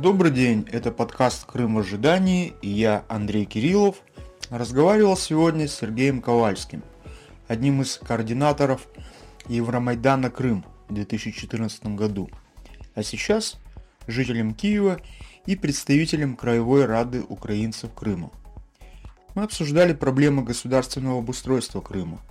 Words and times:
Добрый 0.00 0.30
день, 0.30 0.66
это 0.72 0.92
подкаст 0.92 1.44
«Крым 1.44 1.74
в 1.74 1.80
ожидании» 1.80 2.54
и 2.62 2.70
я, 2.70 3.04
Андрей 3.08 3.44
Кириллов, 3.44 3.96
разговаривал 4.48 5.14
сегодня 5.14 5.68
с 5.68 5.74
Сергеем 5.74 6.22
Ковальским, 6.22 6.82
одним 7.48 7.82
из 7.82 7.98
координаторов 7.98 8.88
Евромайдана 9.46 10.30
Крым 10.30 10.64
в 10.88 10.94
2014 10.94 11.84
году, 11.96 12.30
а 12.94 13.02
сейчас 13.02 13.58
жителем 14.06 14.54
Киева 14.54 15.02
и 15.44 15.54
представителем 15.54 16.34
Краевой 16.34 16.86
Рады 16.86 17.20
украинцев 17.20 17.92
Крыма. 17.92 18.30
Мы 19.34 19.42
обсуждали 19.42 19.92
проблемы 19.92 20.42
государственного 20.42 21.18
обустройства 21.18 21.82
Крыма, 21.82 22.22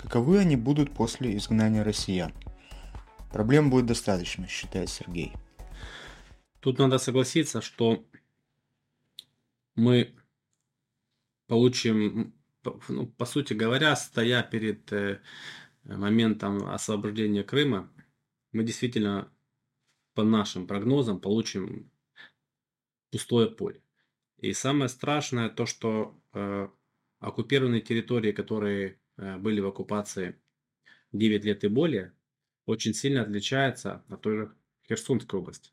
каковы 0.00 0.38
они 0.38 0.54
будут 0.54 0.92
после 0.92 1.36
изгнания 1.36 1.82
россиян. 1.82 2.32
Проблем 3.32 3.70
будет 3.70 3.86
достаточно, 3.86 4.46
считает 4.46 4.88
Сергей. 4.88 5.32
Тут 6.60 6.78
надо 6.78 6.98
согласиться, 6.98 7.60
что 7.60 8.04
мы 9.76 10.14
получим, 11.46 12.34
ну, 12.88 13.06
по 13.06 13.26
сути 13.26 13.54
говоря, 13.54 13.94
стоя 13.94 14.42
перед 14.42 14.92
э, 14.92 15.20
моментом 15.84 16.68
освобождения 16.68 17.44
Крыма, 17.44 17.90
мы 18.52 18.64
действительно 18.64 19.32
по 20.14 20.24
нашим 20.24 20.66
прогнозам 20.66 21.20
получим 21.20 21.90
пустое 23.12 23.48
поле. 23.48 23.80
И 24.38 24.52
самое 24.52 24.88
страшное 24.88 25.48
то, 25.48 25.64
что 25.64 26.20
э, 26.32 26.68
оккупированные 27.20 27.82
территории, 27.82 28.32
которые 28.32 28.98
э, 29.16 29.36
были 29.38 29.60
в 29.60 29.66
оккупации 29.66 30.40
9 31.12 31.44
лет 31.44 31.62
и 31.62 31.68
более, 31.68 32.14
очень 32.66 32.94
сильно 32.94 33.22
отличаются 33.22 34.04
от 34.08 34.22
той 34.22 34.36
же 34.36 34.54
Херсонской 34.88 35.38
области 35.38 35.70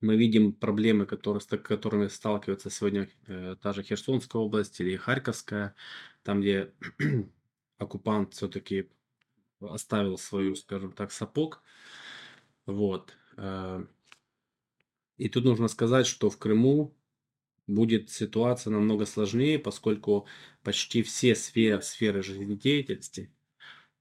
мы 0.00 0.16
видим 0.16 0.52
проблемы, 0.52 1.06
которые, 1.06 1.40
с 1.40 1.46
которыми 1.46 2.08
сталкивается 2.08 2.70
сегодня 2.70 3.08
э, 3.26 3.56
та 3.60 3.72
же 3.72 3.82
Херсонская 3.82 4.40
область 4.40 4.80
или 4.80 4.96
Харьковская, 4.96 5.74
там, 6.22 6.40
где 6.40 6.72
оккупант 7.78 8.34
все-таки 8.34 8.90
оставил 9.60 10.16
свою, 10.16 10.54
скажем 10.56 10.92
так, 10.92 11.12
сапог. 11.12 11.62
Вот. 12.66 13.14
Э, 13.36 13.84
и 15.18 15.28
тут 15.28 15.44
нужно 15.44 15.68
сказать, 15.68 16.06
что 16.06 16.30
в 16.30 16.38
Крыму 16.38 16.96
будет 17.66 18.10
ситуация 18.10 18.70
намного 18.70 19.04
сложнее, 19.06 19.58
поскольку 19.58 20.26
почти 20.62 21.02
все 21.02 21.34
сферы, 21.34 21.82
сферы 21.82 22.22
жизнедеятельности, 22.22 23.30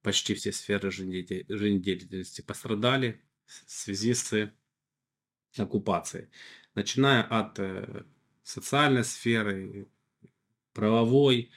почти 0.02 0.34
все 0.34 0.52
сферы 0.54 0.92
жизнедеятельности 0.92 2.42
пострадали 2.42 3.22
в 3.46 3.72
связи 3.72 4.14
с 4.14 4.52
оккупации, 5.58 6.30
начиная 6.76 7.24
от 7.24 7.60
э, 7.60 8.04
социальной 8.44 9.04
сферы, 9.04 9.88
правовой, 10.74 11.52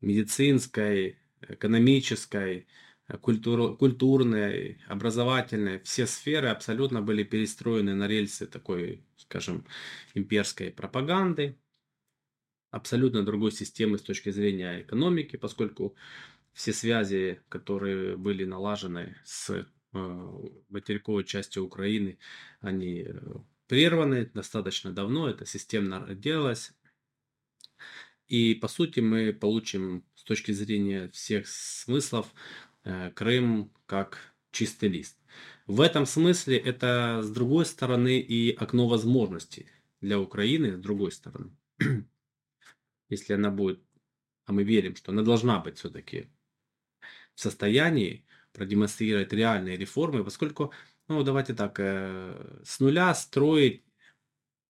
медицинской, 0.00 1.18
экономической, 1.40 2.66
культур, 3.20 3.76
культурной, 3.76 4.82
образовательной, 4.88 5.80
все 5.80 6.06
сферы 6.06 6.48
абсолютно 6.48 7.02
были 7.02 7.22
перестроены 7.22 7.94
на 7.94 8.08
рельсы 8.08 8.46
такой, 8.46 9.04
скажем, 9.16 9.64
имперской 10.14 10.70
пропаганды, 10.70 11.56
абсолютно 12.70 13.24
другой 13.24 13.52
системы 13.52 13.98
с 13.98 14.02
точки 14.02 14.30
зрения 14.30 14.82
экономики, 14.82 15.36
поскольку 15.36 15.94
все 16.52 16.72
связи, 16.72 17.40
которые 17.48 18.16
были 18.16 18.44
налажены 18.44 19.16
с 19.24 19.50
Э, 19.50 19.75
материковой 20.68 21.24
части 21.24 21.58
Украины, 21.58 22.18
они 22.60 23.04
э, 23.06 23.18
прерваны 23.66 24.26
достаточно 24.26 24.92
давно, 24.92 25.28
это 25.28 25.46
системно 25.46 26.14
делалось. 26.14 26.72
И 28.28 28.54
по 28.54 28.68
сути 28.68 29.00
мы 29.00 29.32
получим 29.32 30.04
с 30.14 30.24
точки 30.24 30.52
зрения 30.52 31.08
всех 31.10 31.46
смыслов 31.46 32.32
э, 32.84 33.10
Крым 33.12 33.72
как 33.86 34.18
чистый 34.50 34.88
лист. 34.88 35.16
В 35.66 35.80
этом 35.80 36.06
смысле 36.06 36.56
это 36.58 37.20
с 37.22 37.30
другой 37.30 37.66
стороны 37.66 38.18
и 38.20 38.52
окно 38.52 38.88
возможностей 38.88 39.66
для 40.00 40.20
Украины, 40.20 40.76
с 40.76 40.80
другой 40.80 41.12
стороны. 41.12 41.50
Если 43.08 43.32
она 43.32 43.50
будет, 43.50 43.80
а 44.44 44.52
мы 44.52 44.64
верим, 44.64 44.96
что 44.96 45.12
она 45.12 45.22
должна 45.22 45.58
быть 45.60 45.78
все-таки 45.78 46.28
в 47.34 47.40
состоянии 47.40 48.25
продемонстрировать 48.56 49.32
реальные 49.32 49.76
реформы, 49.78 50.24
поскольку, 50.24 50.72
ну 51.08 51.22
давайте 51.22 51.54
так, 51.54 51.76
э, 51.80 52.60
с 52.64 52.80
нуля 52.80 53.14
строить 53.14 53.84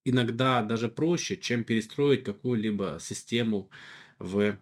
иногда 0.05 0.63
даже 0.63 0.89
проще, 0.89 1.37
чем 1.37 1.65
перестроить 1.65 2.25
какую-либо 2.25 2.99
систему 3.01 3.71
в 4.19 4.59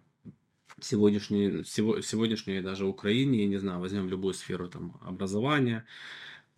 сегодняшней, 0.81 1.63
сегодняшней 1.65 2.61
даже 2.61 2.85
Украине, 2.85 3.43
я 3.43 3.47
не 3.47 3.57
знаю, 3.57 3.79
возьмем 3.79 4.09
любую 4.09 4.33
сферу 4.33 4.69
там 4.69 4.97
образования, 5.01 5.85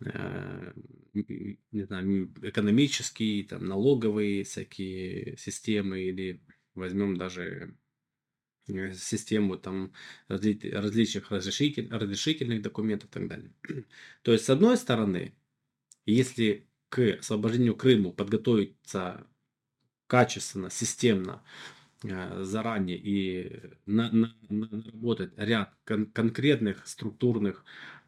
э, 0.00 0.72
не 1.14 1.84
знаю, 1.84 2.32
экономические, 2.42 3.44
там, 3.44 3.66
налоговые 3.66 4.44
всякие 4.44 5.36
системы, 5.38 6.00
или 6.02 6.42
возьмем 6.74 7.16
даже 7.16 7.76
систему 8.94 9.56
там 9.56 9.92
различных 10.28 11.30
разрешитель, 11.30 11.88
разрешительных 11.90 12.62
документов 12.62 13.10
и 13.10 13.12
так 13.12 13.28
далее. 13.28 13.52
То 14.22 14.32
есть, 14.32 14.44
с 14.44 14.50
одной 14.50 14.76
стороны, 14.76 15.34
если 16.06 16.66
к 16.88 17.18
освобождению 17.18 17.76
Крыму 17.76 18.12
подготовиться 18.12 19.26
качественно, 20.06 20.70
системно, 20.70 21.42
э, 22.02 22.42
заранее 22.42 22.98
и 22.98 23.60
на, 23.86 24.10
на, 24.10 24.34
наработать 24.48 25.32
ряд 25.36 25.74
кон, 25.84 26.06
конкретных 26.06 26.86
структурных 26.86 27.64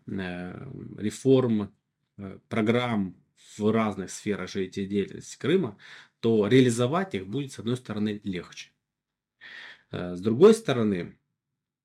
э, 0.07 0.69
реформ, 0.99 1.73
э, 2.17 2.39
программ 2.49 3.17
в 3.59 3.71
разных 3.71 4.11
сферах 4.11 4.51
жизнедеятельности 4.51 5.39
Крыма, 5.39 5.77
то 6.21 6.47
реализовать 6.47 7.15
их 7.15 7.27
будет, 7.27 7.53
с 7.53 7.59
одной 7.59 7.77
стороны, 7.77 8.21
легче. 8.25 8.71
Э, 9.91 10.15
с 10.15 10.21
другой 10.21 10.55
стороны, 10.55 11.19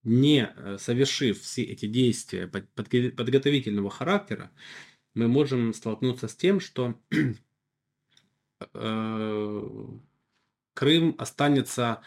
не 0.04 0.48
э, 0.56 0.78
совершив 0.80 1.42
все 1.42 1.64
эти 1.64 1.88
действия 1.88 2.48
подготовительного 2.48 3.90
характера, 3.90 4.52
мы 5.14 5.28
можем 5.28 5.74
столкнуться 5.74 6.28
с 6.28 6.36
тем, 6.36 6.60
что 6.60 7.00
э, 8.74 9.88
Крым 10.74 11.16
останется, 11.18 12.02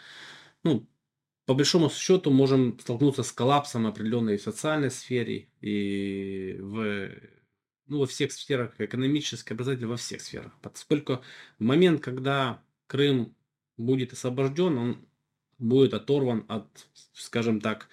ну, 0.63 0.87
по 1.45 1.55
большому 1.55 1.89
счету, 1.89 2.29
можем 2.29 2.77
столкнуться 2.79 3.23
с 3.23 3.31
коллапсом 3.31 3.87
определенной 3.87 4.37
в 4.37 4.43
социальной 4.43 4.91
сфере 4.91 5.49
и 5.59 6.55
в, 6.59 7.09
ну, 7.87 7.99
во 7.99 8.05
всех 8.05 8.31
сферах, 8.31 8.79
экономической, 8.79 9.53
образовательной, 9.53 9.89
во 9.89 9.97
всех 9.97 10.21
сферах. 10.21 10.53
Поскольку 10.61 11.23
в 11.57 11.63
момент, 11.63 12.01
когда 12.01 12.63
Крым 12.85 13.35
будет 13.75 14.13
освобожден, 14.13 14.77
он 14.77 15.08
будет 15.59 15.93
оторван 15.93 16.45
от, 16.47 16.87
скажем 17.13 17.61
так, 17.61 17.89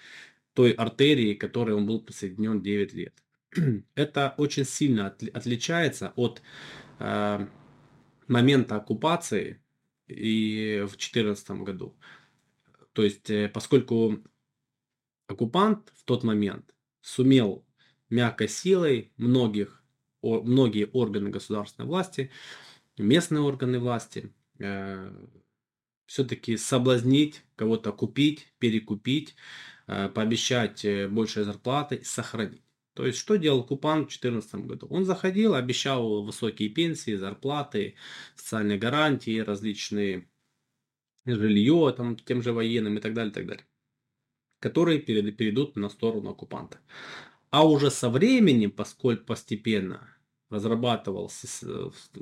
той 0.53 0.71
артерии, 0.71 1.35
которой 1.35 1.75
он 1.75 1.85
был 1.85 2.01
присоединен 2.01 2.61
9 2.61 2.93
лет. 2.93 3.13
Это 3.95 4.33
очень 4.37 4.65
сильно 4.65 5.07
отличается 5.07 6.13
от 6.15 6.41
э, 6.99 7.47
момента 8.27 8.77
оккупации 8.77 9.61
и 10.07 10.81
в 10.85 10.97
2014 10.97 11.51
году. 11.61 11.95
То 12.93 13.03
есть, 13.03 13.29
э, 13.29 13.49
поскольку 13.49 14.17
оккупант 15.27 15.91
в 15.95 16.03
тот 16.03 16.23
момент 16.23 16.73
сумел 17.01 17.65
мягкой 18.09 18.47
силой 18.47 19.11
многих, 19.17 19.83
о, 20.21 20.41
многие 20.41 20.89
органы 20.91 21.29
государственной 21.29 21.85
власти, 21.85 22.31
местные 22.97 23.41
органы 23.41 23.79
власти, 23.79 24.33
э, 24.59 25.11
все-таки 26.07 26.57
соблазнить, 26.57 27.43
кого-то 27.55 27.91
купить, 27.91 28.47
перекупить, 28.57 29.35
э, 29.87 30.09
пообещать 30.09 30.83
э, 30.85 31.07
большие 31.07 31.43
зарплаты, 31.43 32.01
сохранить. 32.03 32.63
То 32.93 33.05
есть, 33.05 33.19
что 33.19 33.35
делал 33.35 33.59
оккупант 33.59 34.05
в 34.05 34.19
2014 34.19 34.55
году? 34.65 34.87
Он 34.89 35.05
заходил, 35.05 35.53
обещал 35.53 36.23
высокие 36.23 36.69
пенсии, 36.69 37.15
зарплаты, 37.15 37.95
социальные 38.35 38.79
гарантии, 38.79 39.39
различные 39.39 40.27
жилье 41.25 41.93
там, 41.95 42.15
тем 42.15 42.41
же 42.41 42.53
военным 42.53 42.97
и 42.97 43.01
так 43.01 43.13
далее, 43.13 43.31
и 43.31 43.33
так 43.35 43.45
далее, 43.45 43.65
которые 44.59 44.99
перейдут 44.99 45.75
на 45.75 45.89
сторону 45.89 46.31
оккупанта. 46.31 46.79
А 47.51 47.67
уже 47.67 47.91
со 47.91 48.09
временем, 48.09 48.71
поскольку 48.71 49.25
постепенно 49.25 50.09
разрабатывал, 50.49 51.29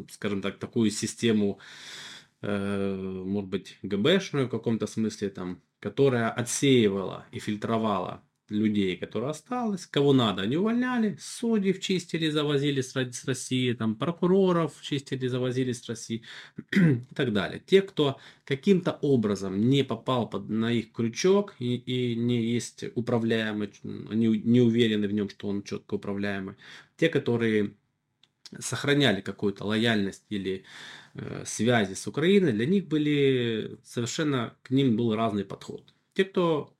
скажем 0.09 0.41
так, 0.41 0.57
такую 0.57 0.89
систему 0.89 1.59
Э, 1.59 2.14
может 2.47 3.49
быть, 3.49 3.77
ГБшную 3.81 4.47
в 4.47 4.49
каком-то 4.49 4.87
смысле, 4.87 5.29
там, 5.29 5.61
которая 5.79 6.29
отсеивала 6.29 7.25
и 7.31 7.39
фильтровала 7.39 8.23
людей, 8.49 8.95
которые 8.95 9.31
осталось, 9.31 9.87
кого 9.87 10.13
надо, 10.13 10.43
они 10.43 10.57
увольняли, 10.57 11.17
судьев 11.19 11.79
чистили, 11.79 12.29
завозили 12.29 12.81
с, 12.81 12.93
с 12.93 13.25
России, 13.25 13.73
там, 13.73 13.95
прокуроров 13.95 14.73
чистили, 14.81 15.27
завозили 15.27 15.71
с 15.71 15.87
России 15.89 16.23
и 16.71 17.15
так 17.15 17.33
далее. 17.33 17.61
Те, 17.65 17.81
кто 17.81 18.19
каким-то 18.43 18.99
образом 19.01 19.59
не 19.67 19.83
попал 19.83 20.29
под, 20.29 20.49
на 20.49 20.71
их 20.71 20.91
крючок 20.91 21.55
и, 21.59 21.75
и 21.75 22.15
не 22.15 22.41
есть 22.43 22.85
управляемый, 22.95 23.73
они 23.83 24.27
не 24.27 24.61
уверены 24.61 25.07
в 25.07 25.13
нем, 25.13 25.29
что 25.29 25.47
он 25.47 25.63
четко 25.63 25.95
управляемый, 25.95 26.55
те, 26.97 27.09
которые 27.09 27.73
сохраняли 28.59 29.21
какую-то 29.21 29.65
лояльность 29.65 30.25
или 30.29 30.63
э, 31.13 31.43
связи 31.45 31.93
с 31.93 32.07
Украиной, 32.07 32.53
для 32.53 32.65
них 32.65 32.87
были 32.87 33.77
совершенно, 33.83 34.55
к 34.63 34.71
ним 34.71 34.95
был 34.95 35.15
разный 35.15 35.45
подход. 35.45 35.93
Те, 36.13 36.25
кто 36.25 36.75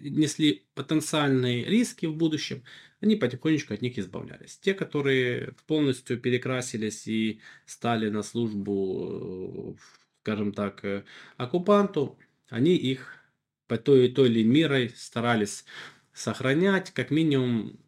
несли 0.00 0.64
потенциальные 0.74 1.64
риски 1.64 2.06
в 2.06 2.14
будущем, 2.14 2.62
они 3.00 3.16
потихонечку 3.16 3.74
от 3.74 3.82
них 3.82 3.98
избавлялись. 3.98 4.58
Те, 4.58 4.74
которые 4.74 5.54
полностью 5.66 6.18
перекрасились 6.18 7.08
и 7.08 7.40
стали 7.66 8.08
на 8.08 8.22
службу, 8.22 9.76
скажем 10.20 10.52
так, 10.52 10.84
э, 10.84 11.04
оккупанту, 11.36 12.16
они 12.48 12.76
их 12.76 13.16
по 13.66 13.76
той 13.76 14.06
и 14.06 14.12
той 14.12 14.28
или 14.28 14.44
мерой 14.44 14.90
старались 14.90 15.64
сохранять. 16.12 16.90
Как 16.92 17.10
минимум, 17.10 17.78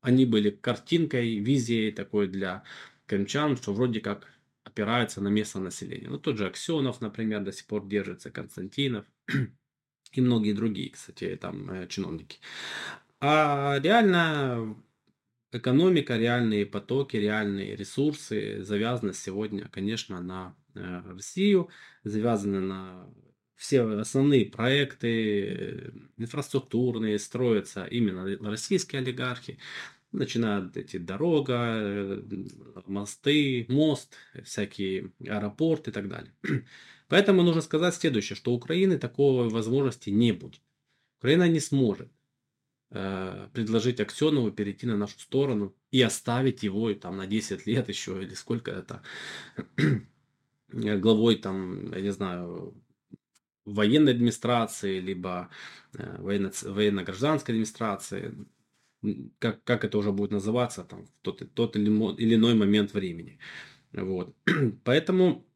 они 0.00 0.26
были 0.26 0.50
картинкой, 0.50 1.38
визией 1.38 1.92
такой 1.92 2.28
для 2.28 2.64
крымчан, 3.06 3.56
что 3.56 3.72
вроде 3.72 4.00
как 4.00 4.28
опирается 4.64 5.20
на 5.20 5.28
местное 5.28 5.64
население. 5.64 6.08
Ну, 6.08 6.18
тот 6.18 6.36
же 6.38 6.46
Аксенов, 6.46 7.00
например, 7.00 7.42
до 7.42 7.52
сих 7.52 7.66
пор 7.66 7.86
держится, 7.86 8.30
Константинов 8.30 9.04
и 10.12 10.20
многие 10.20 10.52
другие, 10.52 10.90
кстати, 10.90 11.36
там 11.40 11.70
э, 11.70 11.86
чиновники. 11.88 12.38
А 13.20 13.78
реально 13.82 14.76
экономика, 15.52 16.16
реальные 16.16 16.66
потоки, 16.66 17.16
реальные 17.16 17.76
ресурсы 17.76 18.62
завязаны 18.62 19.12
сегодня, 19.12 19.68
конечно, 19.68 20.20
на 20.20 20.56
э, 20.74 21.02
Россию, 21.06 21.68
завязаны 22.04 22.60
на 22.60 23.10
все 23.60 23.82
основные 23.82 24.46
проекты 24.46 25.44
э, 25.44 25.90
инфраструктурные 26.16 27.18
строятся 27.18 27.84
именно 27.84 28.24
российские 28.48 29.02
олигархи. 29.02 29.58
Начинают 30.12 30.78
эти 30.78 30.96
дорога, 30.96 32.24
мосты, 32.86 33.66
мост, 33.68 34.14
всякие 34.44 35.12
аэропорты 35.20 35.90
и 35.90 35.92
так 35.92 36.08
далее. 36.08 36.32
Поэтому 37.08 37.42
нужно 37.42 37.60
сказать 37.60 37.94
следующее, 37.94 38.34
что 38.34 38.52
у 38.52 38.54
Украины 38.54 38.98
такой 38.98 39.50
возможности 39.50 40.08
не 40.08 40.32
будет. 40.32 40.62
Украина 41.18 41.46
не 41.46 41.60
сможет 41.60 42.10
э, 42.92 43.48
предложить 43.52 44.00
Аксенову 44.00 44.52
перейти 44.52 44.86
на 44.86 44.96
нашу 44.96 45.18
сторону 45.18 45.76
и 45.90 46.00
оставить 46.00 46.62
его 46.62 46.94
там 46.94 47.18
на 47.18 47.26
10 47.26 47.66
лет 47.66 47.90
еще 47.90 48.22
или 48.22 48.32
сколько 48.32 48.70
это 48.70 49.02
главой 50.68 51.36
там, 51.36 51.92
я 51.92 52.00
не 52.00 52.10
знаю, 52.10 52.74
военной 53.64 54.12
администрации, 54.12 55.00
либо 55.00 55.50
э, 55.94 56.16
военно- 56.20 56.52
военно-гражданской 56.62 57.54
администрации, 57.54 58.34
как, 59.38 59.64
как 59.64 59.84
это 59.84 59.98
уже 59.98 60.12
будет 60.12 60.30
называться 60.30 60.84
там, 60.84 61.06
в 61.06 61.10
тот, 61.22 61.54
тот 61.54 61.76
или, 61.76 61.90
или 62.20 62.34
иной 62.34 62.54
момент 62.54 62.94
времени. 62.94 63.38
Вот. 63.92 64.34
Поэтому 64.84 65.46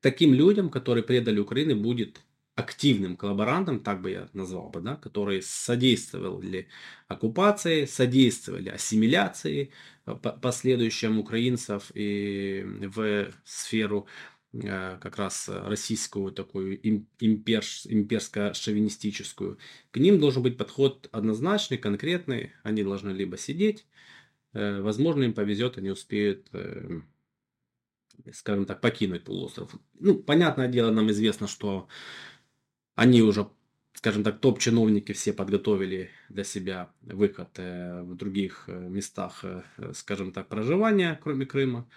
таким 0.00 0.34
людям, 0.34 0.70
которые 0.70 1.04
предали 1.04 1.40
Украину, 1.40 1.76
будет 1.76 2.20
активным 2.54 3.16
коллаборантом, 3.16 3.80
так 3.80 4.02
бы 4.02 4.10
я 4.10 4.28
назвал 4.34 4.68
бы, 4.68 4.80
да, 4.80 4.96
которые 4.96 5.40
содействовали 5.42 6.68
оккупации, 7.08 7.86
содействовали 7.86 8.68
ассимиляции 8.68 9.72
э, 10.06 10.14
последующим 10.14 11.18
украинцев 11.18 11.90
и 11.94 12.62
в 12.64 13.32
сферу 13.44 14.06
как 14.52 15.16
раз 15.16 15.48
российскую 15.48 16.30
такую 16.30 16.78
имперс, 17.18 17.86
имперско-шовинистическую. 17.86 19.58
К 19.90 19.96
ним 19.96 20.20
должен 20.20 20.42
быть 20.42 20.58
подход 20.58 21.08
однозначный, 21.10 21.78
конкретный. 21.78 22.52
Они 22.62 22.82
должны 22.82 23.10
либо 23.10 23.38
сидеть, 23.38 23.86
э, 24.52 24.80
возможно, 24.82 25.22
им 25.22 25.32
повезет, 25.32 25.78
они 25.78 25.90
успеют 25.90 26.50
скажем 28.32 28.66
так, 28.66 28.80
покинуть 28.80 29.24
полуостров. 29.24 29.74
Ну, 29.98 30.14
понятное 30.14 30.68
дело, 30.68 30.90
нам 30.90 31.10
известно, 31.10 31.46
что 31.46 31.88
они 32.94 33.22
уже, 33.22 33.48
скажем 33.94 34.22
так, 34.22 34.40
топ-чиновники 34.40 35.12
все 35.12 35.32
подготовили 35.32 36.10
для 36.28 36.44
себя 36.44 36.92
выход 37.00 37.48
э, 37.56 38.02
в 38.02 38.14
других 38.14 38.64
э, 38.68 38.88
местах, 38.88 39.40
э, 39.44 39.62
скажем 39.94 40.32
так, 40.32 40.48
проживания, 40.48 41.18
кроме 41.22 41.46
Крыма. 41.46 41.88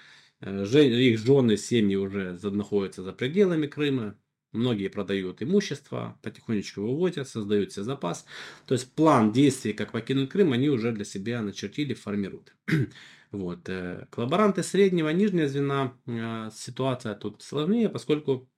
Их 0.46 1.18
жены, 1.20 1.58
семьи 1.58 1.96
уже 1.96 2.38
находятся 2.44 3.04
за 3.04 3.14
пределами 3.14 3.68
Крыма. 3.68 4.18
Многие 4.52 4.88
продают 4.88 5.42
имущество, 5.44 6.18
потихонечку 6.22 6.82
выводят, 6.82 7.28
создают 7.28 7.74
себе 7.74 7.84
запас. 7.84 8.26
То 8.66 8.74
есть 8.74 8.94
план 8.94 9.34
действий, 9.34 9.74
как 9.74 9.92
покинуть 9.92 10.30
Крым, 10.30 10.54
они 10.54 10.70
уже 10.70 10.94
для 10.94 11.04
себя 11.04 11.42
начертили, 11.42 11.94
формируют. 11.94 12.56
Вот. 13.32 13.68
Э, 13.68 14.08
коллаборанты 14.12 14.64
среднего, 14.64 15.10
нижнего 15.10 15.50
звена, 15.50 15.98
э, 16.06 16.50
ситуация 16.54 17.16
тут 17.16 17.42
сложнее, 17.42 17.90
поскольку 17.90 18.50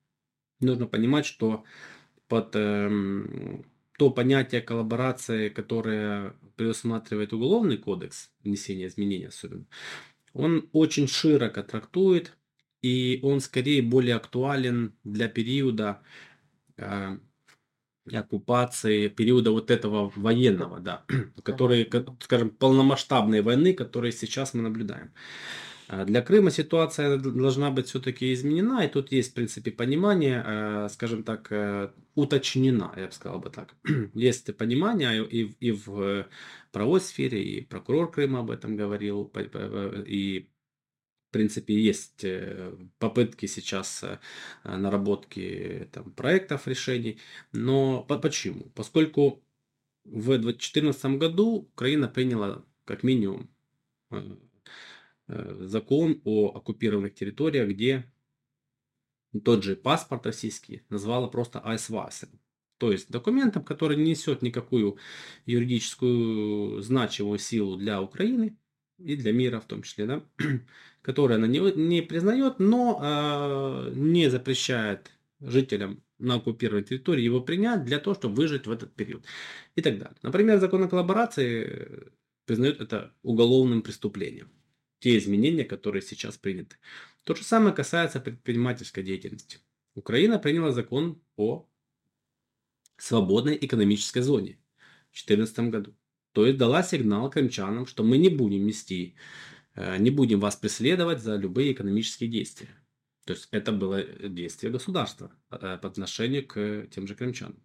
нужно 0.59 0.85
понимать, 0.85 1.25
что 1.25 1.63
под 2.27 2.55
э, 2.55 2.89
то 3.97 4.11
понятие 4.11 4.61
коллаборации, 4.61 5.49
которое 5.49 6.35
предусматривает 6.57 7.33
уголовный 7.33 7.77
кодекс, 7.77 8.29
внесение 8.43 8.87
изменений 8.87 9.25
особенно, 9.25 9.65
он 10.37 10.69
очень 10.71 11.07
широко 11.07 11.63
трактует, 11.63 12.37
и 12.81 13.19
он 13.23 13.41
скорее 13.41 13.81
более 13.81 14.15
актуален 14.15 14.93
для 15.03 15.27
периода 15.27 16.01
э, 16.77 17.17
оккупации, 18.13 19.07
периода 19.07 19.51
вот 19.51 19.71
этого 19.71 20.11
военного, 20.15 20.79
да, 20.79 21.03
которые, 21.43 21.89
скажем, 22.21 22.51
полномасштабной 22.51 23.41
войны, 23.41 23.73
которые 23.73 24.11
сейчас 24.11 24.53
мы 24.53 24.61
наблюдаем. 24.61 25.11
А 25.87 26.03
для 26.05 26.21
Крыма 26.21 26.51
ситуация 26.51 27.17
должна 27.17 27.71
быть 27.71 27.87
все-таки 27.87 28.33
изменена, 28.33 28.85
и 28.85 28.89
тут 28.89 29.11
есть, 29.11 29.31
в 29.31 29.33
принципе, 29.35 29.71
понимание, 29.71 30.43
э, 30.45 30.89
скажем 30.89 31.23
так, 31.23 31.47
э, 31.51 31.91
уточнена, 32.15 32.93
я 32.97 33.05
бы 33.05 33.11
сказал 33.11 33.39
бы 33.39 33.49
так. 33.49 33.73
Есть 34.13 34.55
понимание 34.57 35.25
и, 35.25 35.55
и 35.59 35.71
в 35.71 36.27
правовой 36.71 36.99
сфере, 36.99 37.41
и 37.41 37.61
прокурор 37.61 38.11
Крыма 38.11 38.39
об 38.39 38.51
этом 38.51 38.75
говорил, 38.75 39.31
и 40.05 40.49
в 41.29 41.33
принципе, 41.33 41.73
есть 41.73 42.23
э, 42.23 42.73
попытки 42.99 43.47
сейчас 43.47 44.01
э, 44.03 44.19
наработки 44.63 45.89
там, 45.91 46.11
проектов 46.13 46.67
решений. 46.67 47.19
Но 47.51 48.03
почему? 48.03 48.71
Поскольку 48.75 49.43
в 50.05 50.37
2014 50.37 51.17
году 51.17 51.67
Украина 51.73 52.07
приняла 52.07 52.63
как 52.85 53.03
минимум 53.03 53.49
э, 54.11 54.37
закон 55.27 56.21
о 56.23 56.53
оккупированных 56.55 57.13
территориях, 57.13 57.69
где 57.69 58.11
тот 59.43 59.63
же 59.63 59.75
паспорт 59.75 60.25
российский 60.25 60.83
назвала 60.89 61.27
просто 61.27 61.59
айсвасом. 61.59 62.29
То 62.77 62.91
есть 62.91 63.09
документом, 63.09 63.63
который 63.63 63.97
не 63.97 64.11
несет 64.11 64.41
никакую 64.41 64.97
юридическую 65.45 66.81
значимую 66.81 67.39
силу 67.39 67.75
для 67.75 68.01
Украины 68.01 68.55
и 68.99 69.15
для 69.15 69.33
мира 69.33 69.59
в 69.59 69.65
том 69.65 69.81
числе, 69.81 70.05
да, 70.05 70.23
которые 71.01 71.37
она 71.37 71.47
не, 71.47 71.59
не 71.59 72.01
признает, 72.01 72.59
но 72.59 72.99
э, 73.01 73.93
не 73.95 74.29
запрещает 74.29 75.11
жителям 75.39 76.03
на 76.19 76.35
оккупированной 76.35 76.83
территории 76.83 77.23
его 77.23 77.41
принять 77.41 77.83
для 77.83 77.99
того, 77.99 78.15
чтобы 78.15 78.35
выжить 78.35 78.67
в 78.67 78.71
этот 78.71 78.93
период 78.93 79.23
и 79.75 79.81
так 79.81 79.97
далее. 79.97 80.17
Например, 80.21 80.59
закон 80.59 80.83
о 80.83 80.87
коллаборации 80.87 82.11
признает 82.45 82.81
это 82.81 83.13
уголовным 83.23 83.81
преступлением. 83.81 84.49
Те 84.99 85.17
изменения, 85.17 85.63
которые 85.63 86.01
сейчас 86.01 86.37
приняты. 86.37 86.77
То 87.23 87.35
же 87.35 87.43
самое 87.43 87.75
касается 87.75 88.19
предпринимательской 88.19 89.03
деятельности. 89.03 89.59
Украина 89.95 90.39
приняла 90.39 90.71
закон 90.71 91.21
о 91.35 91.67
свободной 92.97 93.57
экономической 93.59 94.21
зоне 94.21 94.59
в 95.11 95.25
2014 95.25 95.59
году. 95.71 95.95
То 96.31 96.45
есть 96.45 96.57
дала 96.57 96.83
сигнал 96.83 97.29
крымчанам, 97.29 97.85
что 97.85 98.03
мы 98.03 98.17
не 98.17 98.29
будем 98.29 98.65
нести 98.65 99.15
Э, 99.77 99.97
не 99.97 100.09
будем 100.09 100.39
вас 100.39 100.55
преследовать 100.55 101.21
за 101.21 101.35
любые 101.35 101.71
экономические 101.71 102.29
действия. 102.29 102.69
То 103.25 103.33
есть 103.33 103.47
это 103.51 103.71
было 103.71 104.03
действие 104.03 104.71
государства 104.71 105.31
э, 105.51 105.77
по 105.77 105.87
отношению 105.87 106.47
к 106.47 106.87
тем 106.89 107.07
же 107.07 107.15
крымчанам, 107.15 107.61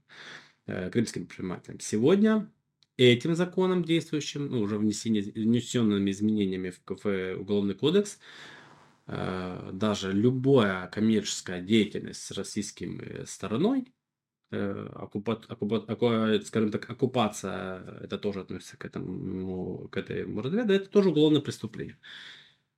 э, 0.66 0.90
крымским 0.90 1.26
предпринимателям. 1.26 1.80
Сегодня 1.80 2.52
этим 3.04 3.34
законом 3.34 3.84
действующим, 3.84 4.46
ну, 4.48 4.60
уже 4.60 4.78
внесенными 4.78 6.10
изменениями 6.10 6.70
в, 6.70 6.80
в 6.86 7.40
Уголовный 7.40 7.74
кодекс, 7.74 8.18
даже 9.06 10.12
любая 10.12 10.86
коммерческая 10.86 11.60
деятельность 11.60 12.22
с 12.22 12.30
российской 12.30 13.26
стороной, 13.26 13.92
э, 14.52 14.88
оккупа, 14.94 15.42
оккупа, 15.48 16.40
скажем 16.44 16.70
так, 16.70 16.88
оккупация, 16.88 18.00
это 18.02 18.18
тоже 18.18 18.40
относится 18.40 18.76
к 18.76 18.84
этому, 18.84 19.88
к 19.88 19.96
этому 19.96 20.42
разряду, 20.42 20.72
это 20.72 20.88
тоже 20.88 21.10
уголовное 21.10 21.40
преступление. 21.40 21.98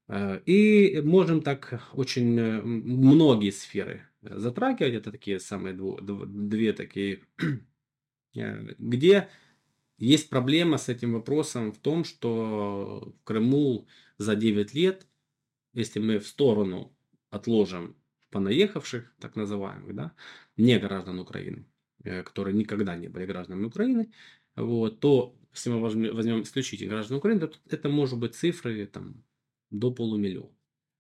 Э, 0.09 0.41
и 0.47 1.01
можем 1.03 1.43
так 1.43 1.83
очень 1.93 2.39
э, 2.39 2.63
многие 2.63 3.51
сферы 3.51 4.09
затрагивать, 4.23 4.95
это 4.95 5.11
такие 5.13 5.41
самые 5.41 5.75
две 5.75 6.73
такие, 6.73 7.21
где 8.35 9.29
есть 9.99 10.29
проблема 10.29 10.79
с 10.79 10.89
этим 10.89 11.13
вопросом 11.13 11.73
в 11.73 11.79
том, 11.79 12.05
что 12.05 13.15
в 13.21 13.25
Крыму 13.25 13.87
за 14.19 14.35
9 14.37 14.75
лет, 14.75 15.07
если 15.73 16.01
мы 16.01 16.19
в 16.19 16.27
сторону 16.27 16.97
отложим 17.31 17.97
понаехавших, 18.31 19.15
так 19.21 19.37
называемых, 19.37 19.95
да, 19.95 20.13
не 20.57 20.79
граждан 20.79 21.21
Украины, 21.21 21.67
э, 22.03 22.23
которые 22.23 22.55
никогда 22.55 22.97
не 22.97 23.09
были 23.09 23.27
гражданами 23.27 23.67
Украины, 23.67 24.13
вот, 24.57 25.01
то 25.01 25.37
если 25.53 25.71
мы 25.71 25.81
возьмем, 25.81 26.15
возьмем 26.15 26.43
исключительно 26.43 26.91
граждан 26.91 27.19
Украины, 27.19 27.41
то 27.41 27.53
это 27.71 27.89
может 27.89 28.19
быть 28.19 28.35
цифры 28.35 28.87
там, 28.87 29.23
до 29.71 29.93
полумиллиона. 29.93 30.51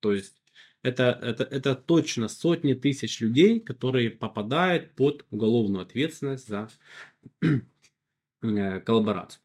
То 0.00 0.12
есть 0.12 0.40
это, 0.82 1.18
это, 1.22 1.44
это 1.44 1.74
точно 1.74 2.28
сотни 2.28 2.74
тысяч 2.74 3.20
людей, 3.20 3.58
которые 3.58 4.10
попадают 4.10 4.94
под 4.94 5.24
уголовную 5.30 5.82
ответственность 5.82 6.46
за 6.46 6.68
коллаборацию 8.80 9.40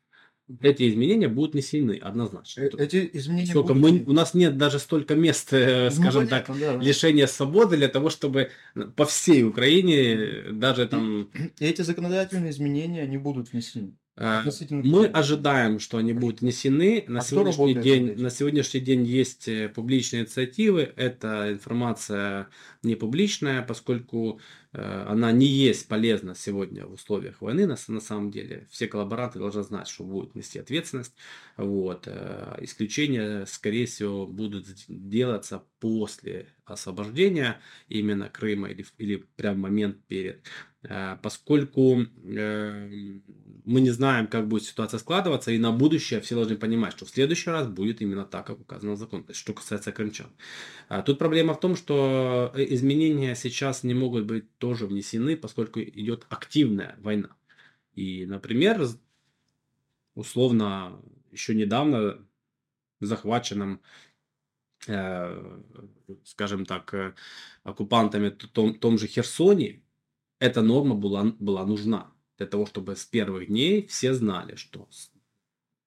эти 0.61 0.89
изменения 0.89 1.27
будут 1.27 1.53
внесены 1.53 1.97
однозначно. 2.01 2.61
Э, 2.61 2.69
эти 2.77 3.09
изменения 3.13 3.51
Сколько 3.51 3.73
будут... 3.73 4.07
мы, 4.07 4.11
у 4.11 4.13
нас 4.13 4.33
нет 4.33 4.57
даже 4.57 4.79
столько 4.79 5.15
мест, 5.15 5.53
э, 5.53 5.85
ну, 5.85 5.91
скажем 5.91 6.27
понятно, 6.27 6.55
так, 6.55 6.59
да, 6.59 6.83
лишения 6.83 7.27
свободы 7.27 7.77
для 7.77 7.87
того, 7.87 8.09
чтобы 8.09 8.49
по 8.95 9.05
всей 9.05 9.43
Украине 9.43 10.51
даже 10.51 10.87
там... 10.87 11.29
Эти 11.59 11.81
законодательные 11.81 12.51
изменения, 12.51 13.03
они 13.03 13.17
будут 13.17 13.51
внесены. 13.51 13.95
А, 14.21 14.43
мы 14.69 15.05
ожидаем, 15.05 15.79
что 15.79 15.97
они 15.97 16.11
будут 16.11 16.41
внесены. 16.41 17.05
На, 17.07 17.19
а 17.19 17.21
сегодняшний 17.21 17.73
день, 17.75 18.21
на 18.21 18.29
сегодняшний 18.29 18.81
день 18.81 19.05
есть 19.05 19.47
э, 19.47 19.69
публичные 19.69 20.23
инициативы. 20.23 20.91
Это 20.97 21.53
информация 21.53 22.49
не 22.83 22.95
публичная, 22.95 23.61
поскольку 23.61 24.41
э, 24.73 25.05
она 25.07 25.31
не 25.31 25.45
есть 25.45 25.87
полезна 25.87 26.35
сегодня 26.35 26.85
в 26.85 26.95
условиях 26.95 27.41
войны. 27.41 27.65
На, 27.65 27.77
на 27.87 28.01
самом 28.01 28.29
деле 28.29 28.67
все 28.69 28.87
коллаборанты 28.87 29.39
должны 29.39 29.63
знать, 29.63 29.87
что 29.87 30.03
будут 30.03 30.35
нести 30.35 30.59
ответственность. 30.59 31.15
Вот. 31.55 32.03
Э, 32.07 32.57
исключения, 32.59 33.45
скорее 33.45 33.85
всего, 33.85 34.27
будут 34.27 34.65
делаться 34.89 35.63
после 35.79 36.47
освобождения 36.65 37.61
именно 37.87 38.29
Крыма 38.29 38.67
или, 38.67 38.85
или 38.97 39.25
прямо 39.37 39.55
в 39.55 39.61
момент 39.61 39.97
перед. 40.07 40.43
Э, 40.83 41.17
поскольку 41.21 42.03
э, 42.23 42.89
мы 43.65 43.81
не 43.81 43.89
знаем, 43.89 44.27
как 44.27 44.47
будет 44.47 44.63
ситуация 44.63 44.97
складываться, 44.99 45.51
и 45.51 45.57
на 45.57 45.71
будущее 45.71 46.21
все 46.21 46.35
должны 46.35 46.55
понимать, 46.55 46.93
что 46.93 47.05
в 47.05 47.09
следующий 47.09 47.49
раз 47.49 47.67
будет 47.67 48.01
именно 48.01 48.25
так, 48.25 48.47
как 48.47 48.59
указано 48.61 48.93
в 48.93 48.97
законе, 48.97 49.25
что 49.33 49.53
касается 49.53 49.91
крымчан. 49.91 50.31
А 50.87 51.01
тут 51.01 51.19
проблема 51.19 51.53
в 51.53 51.59
том, 51.59 51.75
что 51.75 52.51
э, 52.55 52.65
изменения 52.73 53.35
сейчас 53.35 53.83
не 53.83 53.93
могут 53.93 54.25
быть 54.25 54.57
тоже 54.57 54.87
внесены, 54.87 55.35
поскольку 55.35 55.81
идет 55.81 56.25
активная 56.29 56.95
война. 56.99 57.35
И, 57.95 58.25
например, 58.25 58.87
условно, 60.15 61.01
еще 61.31 61.55
недавно 61.55 62.25
захваченном 63.01 63.81
скажем 66.23 66.65
так, 66.65 67.15
оккупантами 67.63 68.29
том, 68.29 68.73
том 68.79 68.97
же 68.97 69.07
Херсоне, 69.07 69.81
эта 70.39 70.61
норма 70.61 70.95
была, 70.95 71.35
была 71.39 71.65
нужна 71.65 72.11
для 72.37 72.47
того, 72.47 72.65
чтобы 72.65 72.95
с 72.95 73.05
первых 73.05 73.47
дней 73.47 73.85
все 73.87 74.13
знали, 74.13 74.55
что 74.55 74.87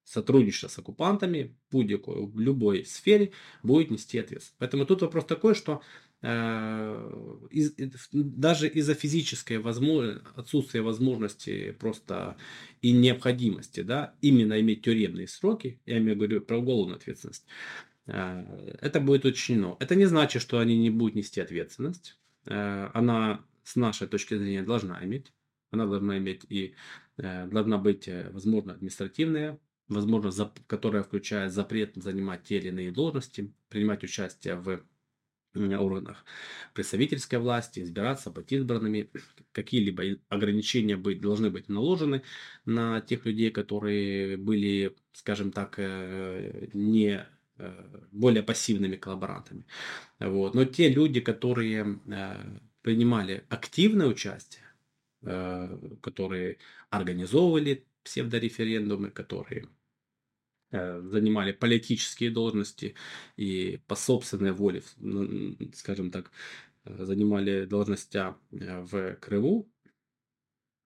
сотрудничество 0.03 0.67
с 0.67 0.77
оккупантами 0.77 1.57
в 1.71 2.39
любой 2.39 2.85
сфере 2.85 3.31
будет 3.63 3.89
нести 3.91 4.19
ответственность. 4.19 4.55
Поэтому 4.59 4.85
тут 4.85 5.01
вопрос 5.01 5.25
такой, 5.25 5.55
что 5.55 5.81
э, 6.21 7.47
из, 7.49 7.73
даже 8.11 8.67
из-за 8.67 8.93
физической 8.93 9.57
возможно, 9.57 10.21
отсутствия 10.35 10.81
возможности 10.81 11.71
просто 11.71 12.37
и 12.81 12.91
необходимости 12.91 13.81
да, 13.81 14.13
именно 14.21 14.59
иметь 14.59 14.83
тюремные 14.83 15.27
сроки, 15.27 15.79
я 15.85 15.97
имею 15.97 16.21
виду 16.21 16.41
про 16.41 16.59
уголовную 16.59 16.97
ответственность, 16.97 17.45
э, 18.05 18.77
это 18.81 18.99
будет 18.99 19.25
учтено. 19.25 19.77
Это 19.79 19.95
не 19.95 20.05
значит, 20.05 20.41
что 20.41 20.59
они 20.59 20.77
не 20.77 20.91
будут 20.91 21.15
нести 21.15 21.41
ответственность. 21.41 22.19
Э, 22.45 22.89
она 22.93 23.43
с 23.63 23.75
нашей 23.75 24.07
точки 24.07 24.35
зрения 24.37 24.63
должна 24.63 25.03
иметь. 25.03 25.33
Она 25.71 25.87
должна 25.87 26.17
иметь 26.17 26.45
и 26.49 26.75
э, 27.17 27.47
должна 27.47 27.77
быть, 27.77 28.07
э, 28.07 28.29
возможно, 28.31 28.73
административная, 28.73 29.59
возможно, 29.87 30.31
за, 30.31 30.53
которая 30.67 31.03
включает 31.03 31.51
запрет 31.51 31.95
занимать 31.95 32.43
те 32.43 32.57
или 32.57 32.67
иные 32.67 32.91
должности, 32.91 33.53
принимать 33.69 34.03
участие 34.03 34.55
в 34.55 34.83
органах 35.55 36.25
представительской 36.73 37.37
власти, 37.37 37.81
избираться, 37.81 38.31
быть 38.31 38.51
избранными. 38.51 39.09
Какие-либо 39.51 40.19
ограничения 40.29 40.97
быть, 40.97 41.21
должны 41.21 41.51
быть 41.51 41.69
наложены 41.69 42.23
на 42.65 43.01
тех 43.01 43.25
людей, 43.25 43.51
которые 43.51 44.37
были, 44.37 44.95
скажем 45.11 45.51
так, 45.51 45.75
э, 45.77 46.69
не 46.73 47.27
более 48.11 48.41
пассивными 48.41 48.95
коллаборантами. 48.95 49.65
Вот. 50.19 50.55
Но 50.55 50.65
те 50.65 50.89
люди, 50.89 51.21
которые 51.21 51.99
принимали 52.83 53.45
активное 53.49 54.07
участие, 54.07 54.63
э, 55.23 55.97
которые 56.01 56.59
организовывали 56.91 57.87
псевдореферендумы, 58.03 59.09
которые 59.09 59.69
э, 60.71 61.01
занимали 61.01 61.53
политические 61.53 62.29
должности 62.29 62.95
и 63.37 63.81
по 63.87 63.95
собственной 63.95 64.51
воле, 64.51 64.83
скажем 65.73 66.11
так, 66.11 66.31
э, 66.83 67.05
занимали 67.05 67.65
должности 67.65 68.19
в 68.51 69.15
Крыму, 69.15 69.71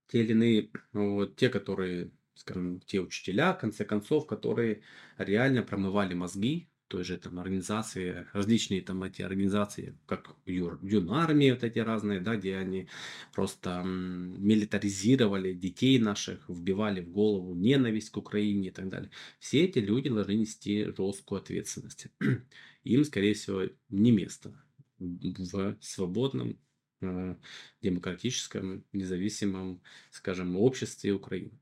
те 0.08 0.22
или 0.22 0.32
иные, 0.32 0.70
вот, 0.94 1.36
те, 1.36 1.50
которые, 1.50 2.12
скажем, 2.36 2.80
те 2.82 3.00
учителя, 3.02 3.54
в 3.54 3.60
конце 3.60 3.86
концов, 3.86 4.28
которые 4.28 4.84
реально 5.18 5.64
промывали 5.64 6.14
мозги 6.14 6.70
той 6.88 7.04
же 7.04 7.18
там 7.18 7.40
организации, 7.40 8.26
различные 8.34 8.82
там 8.82 9.04
эти 9.04 9.22
организации, 9.22 9.98
как 10.06 10.36
Юр, 10.46 10.80
Юнармии 10.82 11.52
вот 11.52 11.64
эти 11.64 11.80
разные, 11.80 12.22
да, 12.22 12.36
где 12.36 12.56
они 12.58 12.88
просто 13.34 13.84
милитаризировали 13.84 15.54
детей 15.54 16.00
наших, 16.00 16.48
вбивали 16.50 17.02
в 17.02 17.10
голову 17.12 17.56
ненависть 17.56 18.10
к 18.12 18.18
Украине 18.18 18.70
и 18.70 18.72
так 18.72 18.90
далее. 18.90 19.12
Все 19.40 19.66
эти 19.66 19.80
люди 19.80 20.10
должны 20.10 20.34
нести 20.34 20.86
жесткую 20.86 21.42
ответственность. 21.42 22.08
Им, 22.84 23.04
скорее 23.04 23.34
всего, 23.34 23.64
не 23.90 24.12
место 24.12 24.54
в 25.00 25.78
свободном, 25.82 26.58
э, 27.02 27.36
демократическом, 27.82 28.84
независимом, 28.94 29.82
скажем, 30.12 30.56
обществе 30.56 31.12
Украины. 31.12 31.60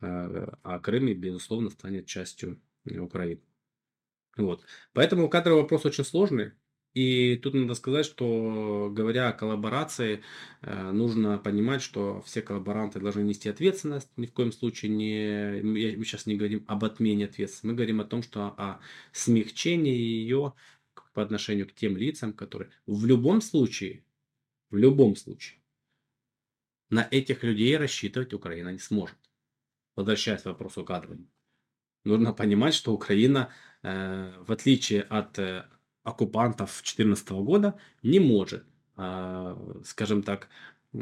Э, 0.00 0.46
а 0.62 0.78
Крым, 0.78 1.12
безусловно, 1.14 1.70
станет 1.70 2.06
частью 2.06 2.60
Украины. 2.84 3.40
Вот. 4.38 4.64
Поэтому 4.94 5.28
кадровый 5.28 5.62
вопрос 5.62 5.84
очень 5.84 6.04
сложный. 6.04 6.52
И 6.94 7.36
тут 7.36 7.54
надо 7.54 7.74
сказать, 7.74 8.06
что 8.06 8.88
говоря 8.90 9.28
о 9.28 9.32
коллаборации, 9.32 10.22
э, 10.62 10.90
нужно 10.90 11.38
понимать, 11.38 11.82
что 11.82 12.22
все 12.22 12.40
коллаборанты 12.40 12.98
должны 12.98 13.20
нести 13.20 13.48
ответственность. 13.48 14.08
Ни 14.16 14.26
в 14.26 14.32
коем 14.32 14.52
случае 14.52 14.90
не, 14.90 15.62
мы 15.62 16.04
сейчас 16.04 16.26
не 16.26 16.36
говорим 16.36 16.64
об 16.66 16.84
отмене 16.84 17.26
ответственности, 17.26 17.66
мы 17.66 17.74
говорим 17.74 18.00
о 18.00 18.04
том, 18.04 18.22
что 18.22 18.46
о 18.56 18.80
смягчении 19.12 19.94
ее 19.94 20.54
по 21.12 21.22
отношению 21.22 21.68
к 21.68 21.74
тем 21.74 21.96
лицам, 21.96 22.32
которые 22.32 22.70
в 22.86 23.04
любом 23.04 23.42
случае, 23.42 24.04
в 24.70 24.76
любом 24.76 25.14
случае, 25.14 25.60
на 26.90 27.06
этих 27.10 27.42
людей 27.44 27.76
рассчитывать 27.76 28.32
Украина 28.32 28.70
не 28.70 28.78
сможет. 28.78 29.16
Возвращаясь 29.94 30.42
к 30.42 30.46
вопросу 30.46 30.84
кадрования. 30.84 31.28
Нужно 32.04 32.32
понимать, 32.32 32.74
что 32.74 32.94
Украина 32.94 33.52
в 33.82 34.52
отличие 34.52 35.02
от 35.02 35.38
э, 35.38 35.64
оккупантов 36.02 36.70
2014 36.70 37.30
года, 37.30 37.78
не 38.02 38.18
может, 38.18 38.64
а, 38.96 39.56
скажем 39.84 40.22
так, 40.22 40.48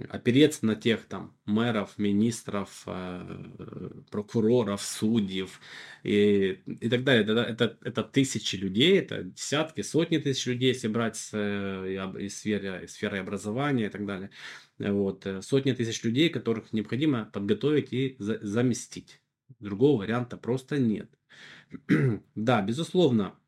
опереться 0.08 0.66
на 0.66 0.74
тех 0.74 1.04
там 1.06 1.36
мэров, 1.44 1.96
министров, 1.96 2.82
э, 2.86 4.02
прокуроров, 4.10 4.82
судьев 4.82 5.60
и, 6.02 6.60
и 6.66 6.88
так 6.88 7.04
далее. 7.04 7.22
Это, 7.22 7.40
это, 7.42 7.78
это 7.82 8.02
тысячи 8.02 8.56
людей, 8.56 8.98
это 8.98 9.22
десятки, 9.22 9.82
сотни 9.82 10.18
тысяч 10.18 10.46
людей, 10.46 10.68
если 10.72 10.88
брать 10.88 11.16
с, 11.16 11.32
из, 11.34 12.38
сферы, 12.38 12.84
из 12.84 12.92
сферы 12.92 13.18
образования 13.18 13.86
и 13.86 13.90
так 13.90 14.04
далее. 14.04 14.30
Вот. 14.78 15.26
Сотни 15.42 15.72
тысяч 15.72 16.02
людей, 16.02 16.30
которых 16.30 16.72
необходимо 16.72 17.30
подготовить 17.32 17.92
и 17.92 18.16
за, 18.18 18.44
заместить. 18.44 19.20
Другого 19.60 20.00
варианта 20.00 20.36
просто 20.36 20.78
нет. 20.78 21.15
Да, 22.34 22.62
безусловно, 22.62 23.38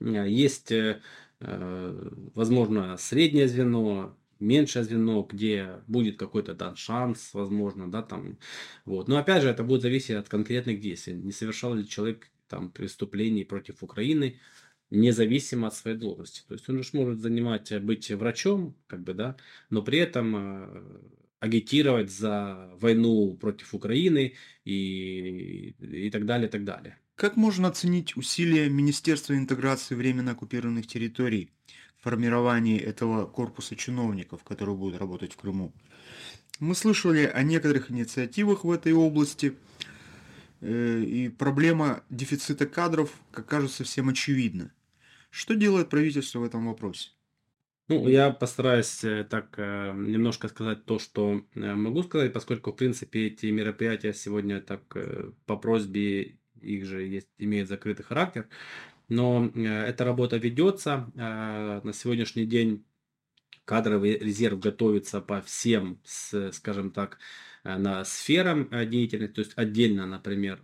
э, 0.00 0.28
есть, 0.28 0.72
э, 0.72 1.00
э, 1.40 2.10
возможно, 2.34 2.96
среднее 2.96 3.48
звено, 3.48 4.16
меньшее 4.40 4.84
звено, 4.84 5.22
где 5.22 5.82
будет 5.86 6.18
какой-то 6.18 6.54
да, 6.54 6.74
шанс, 6.76 7.34
возможно, 7.34 7.90
да, 7.90 8.02
там, 8.02 8.38
вот. 8.84 9.08
Но 9.08 9.18
опять 9.18 9.42
же, 9.42 9.48
это 9.48 9.64
будет 9.64 9.82
зависеть 9.82 10.16
от 10.16 10.28
конкретных 10.28 10.80
действий. 10.80 11.14
Не 11.14 11.32
совершал 11.32 11.74
ли 11.74 11.88
человек 11.88 12.30
там 12.48 12.70
преступлений 12.70 13.44
против 13.44 13.82
Украины, 13.82 14.40
независимо 14.90 15.68
от 15.68 15.74
своей 15.74 15.98
должности. 15.98 16.42
То 16.48 16.54
есть 16.54 16.68
он 16.68 16.82
же 16.82 16.90
может 16.94 17.20
занимать, 17.20 17.72
быть 17.82 18.10
врачом, 18.10 18.74
как 18.86 19.02
бы, 19.02 19.14
да, 19.14 19.36
но 19.70 19.82
при 19.82 19.98
этом 19.98 21.08
агитировать 21.40 22.10
за 22.10 22.70
войну 22.80 23.36
против 23.36 23.74
Украины 23.74 24.34
и, 24.64 25.70
и 25.78 26.10
так 26.10 26.26
далее, 26.26 26.48
и 26.48 26.50
так 26.50 26.64
далее. 26.64 26.98
Как 27.18 27.36
можно 27.36 27.66
оценить 27.66 28.16
усилия 28.16 28.68
Министерства 28.68 29.34
интеграции 29.34 29.96
временно 29.96 30.30
оккупированных 30.30 30.86
территорий 30.86 31.50
в 31.96 32.04
формировании 32.04 32.78
этого 32.78 33.26
корпуса 33.26 33.74
чиновников, 33.74 34.44
которые 34.44 34.76
будут 34.76 35.00
работать 35.00 35.32
в 35.32 35.36
Крыму? 35.36 35.72
Мы 36.60 36.76
слышали 36.76 37.24
о 37.24 37.42
некоторых 37.42 37.90
инициативах 37.90 38.62
в 38.62 38.70
этой 38.70 38.92
области, 38.92 39.56
э, 40.60 41.02
и 41.02 41.28
проблема 41.28 42.04
дефицита 42.08 42.66
кадров, 42.66 43.12
как 43.32 43.46
кажется, 43.46 43.82
всем 43.82 44.10
очевидна. 44.10 44.72
Что 45.30 45.54
делает 45.56 45.88
правительство 45.88 46.38
в 46.38 46.44
этом 46.44 46.68
вопросе? 46.68 47.10
Ну, 47.88 48.06
я 48.06 48.30
постараюсь 48.30 49.02
э, 49.02 49.24
так 49.28 49.54
э, 49.56 49.92
немножко 49.92 50.46
сказать 50.46 50.84
то, 50.84 51.00
что 51.00 51.42
могу 51.56 52.04
сказать, 52.04 52.32
поскольку, 52.32 52.70
в 52.70 52.76
принципе, 52.76 53.26
эти 53.26 53.46
мероприятия 53.46 54.14
сегодня 54.14 54.60
так 54.60 54.96
по 55.46 55.56
просьбе 55.56 56.37
их 56.62 56.84
же 56.84 57.02
есть, 57.02 57.28
имеют 57.38 57.68
закрытый 57.68 58.04
характер. 58.04 58.48
Но 59.08 59.50
эта 59.54 60.04
работа 60.04 60.36
ведется. 60.36 61.10
На 61.14 61.92
сегодняшний 61.94 62.44
день 62.44 62.84
кадровый 63.64 64.18
резерв 64.18 64.60
готовится 64.60 65.20
по 65.20 65.40
всем, 65.40 66.00
скажем 66.04 66.90
так, 66.90 67.18
на 67.64 68.04
сферам 68.04 68.68
деятельности. 68.90 69.34
То 69.34 69.40
есть 69.40 69.52
отдельно, 69.56 70.06
например, 70.06 70.62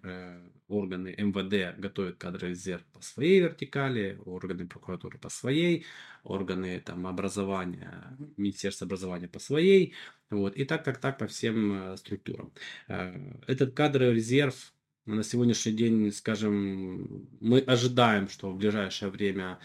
органы 0.68 1.14
МВД 1.16 1.78
готовят 1.78 2.16
кадровый 2.16 2.50
резерв 2.50 2.82
по 2.92 3.00
своей 3.02 3.40
вертикали, 3.40 4.18
органы 4.24 4.66
прокуратуры 4.66 5.18
по 5.18 5.28
своей, 5.28 5.86
органы 6.22 6.80
там, 6.80 7.06
образования, 7.06 8.16
Министерство 8.36 8.86
образования 8.86 9.28
по 9.28 9.38
своей, 9.38 9.94
вот, 10.30 10.56
и 10.56 10.64
так, 10.64 10.84
так, 10.84 10.98
так 10.98 11.18
по 11.18 11.26
всем 11.26 11.92
э, 11.92 11.96
структурам. 11.96 12.52
Э, 12.88 13.14
этот 13.46 13.74
кадровый 13.74 14.14
резерв 14.14 14.73
на 15.06 15.22
сегодняшний 15.22 15.72
день, 15.72 16.12
скажем, 16.12 17.28
мы 17.40 17.60
ожидаем, 17.60 18.28
что 18.28 18.50
в 18.50 18.56
ближайшее 18.56 19.10
время, 19.10 19.58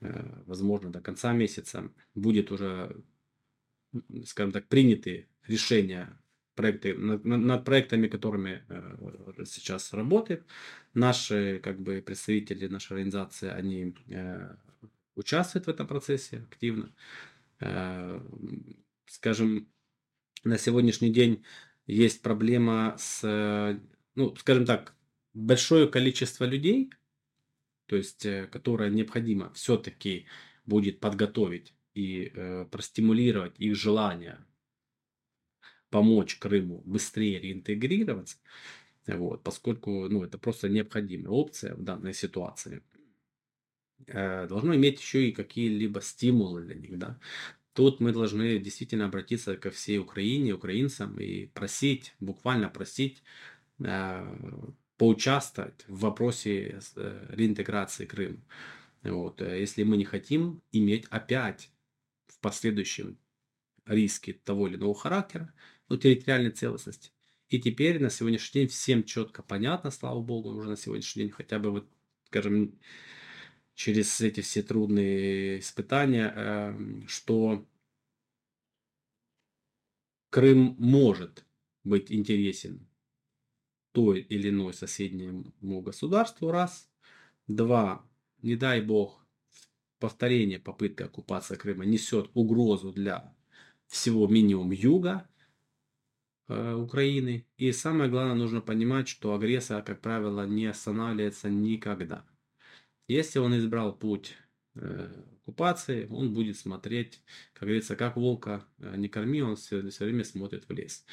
э, 0.00 0.42
возможно, 0.46 0.90
до 0.90 1.00
конца 1.00 1.32
месяца 1.32 1.90
будет 2.14 2.52
уже, 2.52 3.02
скажем 4.24 4.52
так, 4.52 4.68
приняты 4.68 5.28
решения 5.46 6.16
проекты, 6.54 6.94
над, 6.94 7.24
над 7.24 7.64
проектами, 7.64 8.06
которыми 8.06 8.64
э, 8.68 9.44
сейчас 9.46 9.92
работает. 9.92 10.44
Наши 10.94 11.60
как 11.62 11.80
бы 11.80 12.00
представители, 12.00 12.68
наша 12.68 12.94
организация, 12.94 13.52
они 13.52 13.96
э, 14.08 14.56
участвуют 15.16 15.66
в 15.66 15.70
этом 15.70 15.86
процессе 15.86 16.46
активно. 16.50 16.92
Скажем, 19.06 19.68
на 20.42 20.58
сегодняшний 20.58 21.10
день 21.10 21.44
есть 21.86 22.20
проблема 22.20 22.96
с, 22.98 23.22
ну, 24.14 24.34
скажем 24.36 24.66
так, 24.66 24.94
большое 25.32 25.88
количество 25.88 26.44
людей, 26.44 26.90
то 27.86 27.96
есть, 27.96 28.24
э, 28.24 28.46
которое 28.46 28.90
необходимо 28.90 29.52
все-таки 29.52 30.26
будет 30.64 31.00
подготовить 31.00 31.74
и 31.94 32.32
э, 32.34 32.66
простимулировать 32.70 33.54
их 33.58 33.76
желание 33.76 34.38
помочь 35.90 36.36
Крыму 36.36 36.82
быстрее 36.84 37.38
реинтегрироваться, 37.38 38.38
вот, 39.06 39.42
поскольку 39.44 40.08
ну, 40.08 40.24
это 40.24 40.38
просто 40.38 40.68
необходимая 40.68 41.30
опция 41.30 41.74
в 41.74 41.82
данной 41.82 42.14
ситуации. 42.14 42.82
Э, 44.06 44.46
должно 44.48 44.74
иметь 44.74 45.00
еще 45.00 45.28
и 45.28 45.32
какие-либо 45.32 46.00
стимулы 46.00 46.62
для 46.62 46.74
них. 46.74 46.98
Да? 46.98 47.20
Тут 47.74 48.00
мы 48.00 48.12
должны 48.12 48.58
действительно 48.58 49.06
обратиться 49.06 49.56
ко 49.56 49.70
всей 49.70 49.98
Украине, 49.98 50.54
украинцам 50.54 51.18
и 51.18 51.46
просить, 51.46 52.14
буквально 52.20 52.68
просить 52.68 53.22
поучаствовать 54.96 55.84
в 55.88 56.00
вопросе 56.00 56.80
э, 56.96 57.26
реинтеграции 57.30 58.06
Крыма. 58.06 58.40
Вот. 59.02 59.40
Если 59.40 59.82
мы 59.82 59.96
не 59.96 60.04
хотим 60.04 60.62
иметь 60.72 61.06
опять 61.10 61.70
в 62.26 62.38
последующем 62.40 63.18
риски 63.86 64.32
того 64.32 64.68
или 64.68 64.76
иного 64.76 64.94
характера, 64.94 65.52
ну, 65.88 65.96
территориальной 65.96 66.50
целостности. 66.50 67.10
И 67.48 67.60
теперь 67.60 68.00
на 68.00 68.08
сегодняшний 68.08 68.62
день 68.62 68.68
всем 68.68 69.04
четко 69.04 69.42
понятно, 69.42 69.90
слава 69.90 70.20
богу, 70.20 70.50
уже 70.50 70.70
на 70.70 70.76
сегодняшний 70.76 71.24
день 71.24 71.32
хотя 71.32 71.58
бы 71.58 71.70
вот, 71.70 71.88
скажем, 72.26 72.78
через 73.74 74.20
эти 74.20 74.40
все 74.40 74.62
трудные 74.62 75.58
испытания, 75.58 76.76
что 77.06 77.66
Крым 80.30 80.74
может 80.78 81.44
быть 81.84 82.10
интересен 82.10 82.88
той 83.94 84.20
или 84.20 84.50
иной 84.50 84.74
соседнему 84.74 85.80
государству, 85.80 86.50
раз. 86.50 86.90
Два, 87.48 88.04
не 88.42 88.56
дай 88.56 88.82
бог, 88.82 89.26
повторение 89.98 90.58
попытки 90.58 91.02
оккупации 91.02 91.56
Крыма 91.56 91.84
несет 91.86 92.30
угрозу 92.34 92.92
для 92.92 93.34
всего 93.86 94.26
минимум 94.26 94.70
юга, 94.72 95.26
Э, 96.48 96.74
Украины. 96.74 97.46
И 97.56 97.72
самое 97.72 98.10
главное, 98.10 98.34
нужно 98.34 98.60
понимать, 98.60 99.08
что 99.08 99.34
агрессор, 99.34 99.82
как 99.82 100.00
правило, 100.00 100.46
не 100.46 100.66
останавливается 100.66 101.48
никогда. 101.48 102.24
Если 103.08 103.38
он 103.38 103.56
избрал 103.58 103.94
путь 103.94 104.36
оккупации, 105.44 106.06
он 106.10 106.32
будет 106.32 106.56
смотреть, 106.56 107.22
как 107.52 107.64
говорится, 107.64 107.96
как 107.96 108.16
волка 108.16 108.64
э, 108.78 108.96
не 108.96 109.08
корми, 109.08 109.42
он 109.42 109.56
все, 109.56 109.88
все 109.90 110.04
время 110.04 110.24
смотрит 110.24 110.64
в 110.68 110.72
лес. 110.72 111.04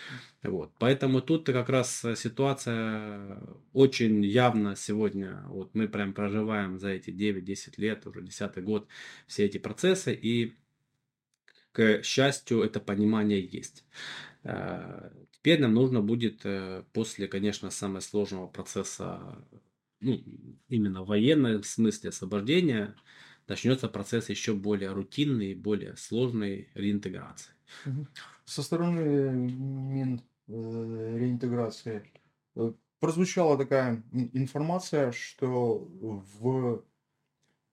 Вот. 0.41 0.71
Поэтому 0.79 1.21
тут 1.21 1.45
как 1.45 1.69
раз 1.69 2.05
ситуация 2.15 3.39
очень 3.73 4.23
явно 4.23 4.75
сегодня, 4.75 5.43
вот 5.47 5.75
мы 5.75 5.87
прям 5.87 6.13
проживаем 6.13 6.79
за 6.79 6.89
эти 6.89 7.09
9-10 7.09 7.73
лет, 7.77 8.07
уже 8.07 8.21
10 8.21 8.63
год, 8.63 8.87
все 9.27 9.45
эти 9.45 9.57
процессы, 9.57 10.13
и 10.13 10.53
к 11.73 12.03
счастью, 12.03 12.61
это 12.63 12.79
понимание 12.79 13.45
есть. 13.45 13.85
Э, 14.43 15.11
теперь 15.31 15.59
нам 15.59 15.73
нужно 15.73 16.01
будет 16.01 16.41
э, 16.45 16.83
после, 16.93 17.27
конечно, 17.27 17.69
самого 17.69 17.99
сложного 17.99 18.47
процесса, 18.47 19.45
ну, 19.99 20.21
именно 20.67 21.03
военного 21.03 21.61
в 21.61 21.67
смысле 21.67 22.09
освобождения, 22.09 22.95
начнется 23.47 23.87
процесс 23.87 24.29
еще 24.29 24.53
более 24.53 24.91
рутинный, 24.91 25.53
более 25.53 25.95
сложной 25.97 26.69
реинтеграции. 26.73 27.51
Со 28.45 28.63
стороны 28.63 29.31
Мин 29.31 30.21
э, 30.47 31.17
реинтеграции 31.17 32.03
прозвучала 32.99 33.57
такая 33.57 34.03
информация, 34.11 35.11
что 35.11 35.77
в 35.79 36.83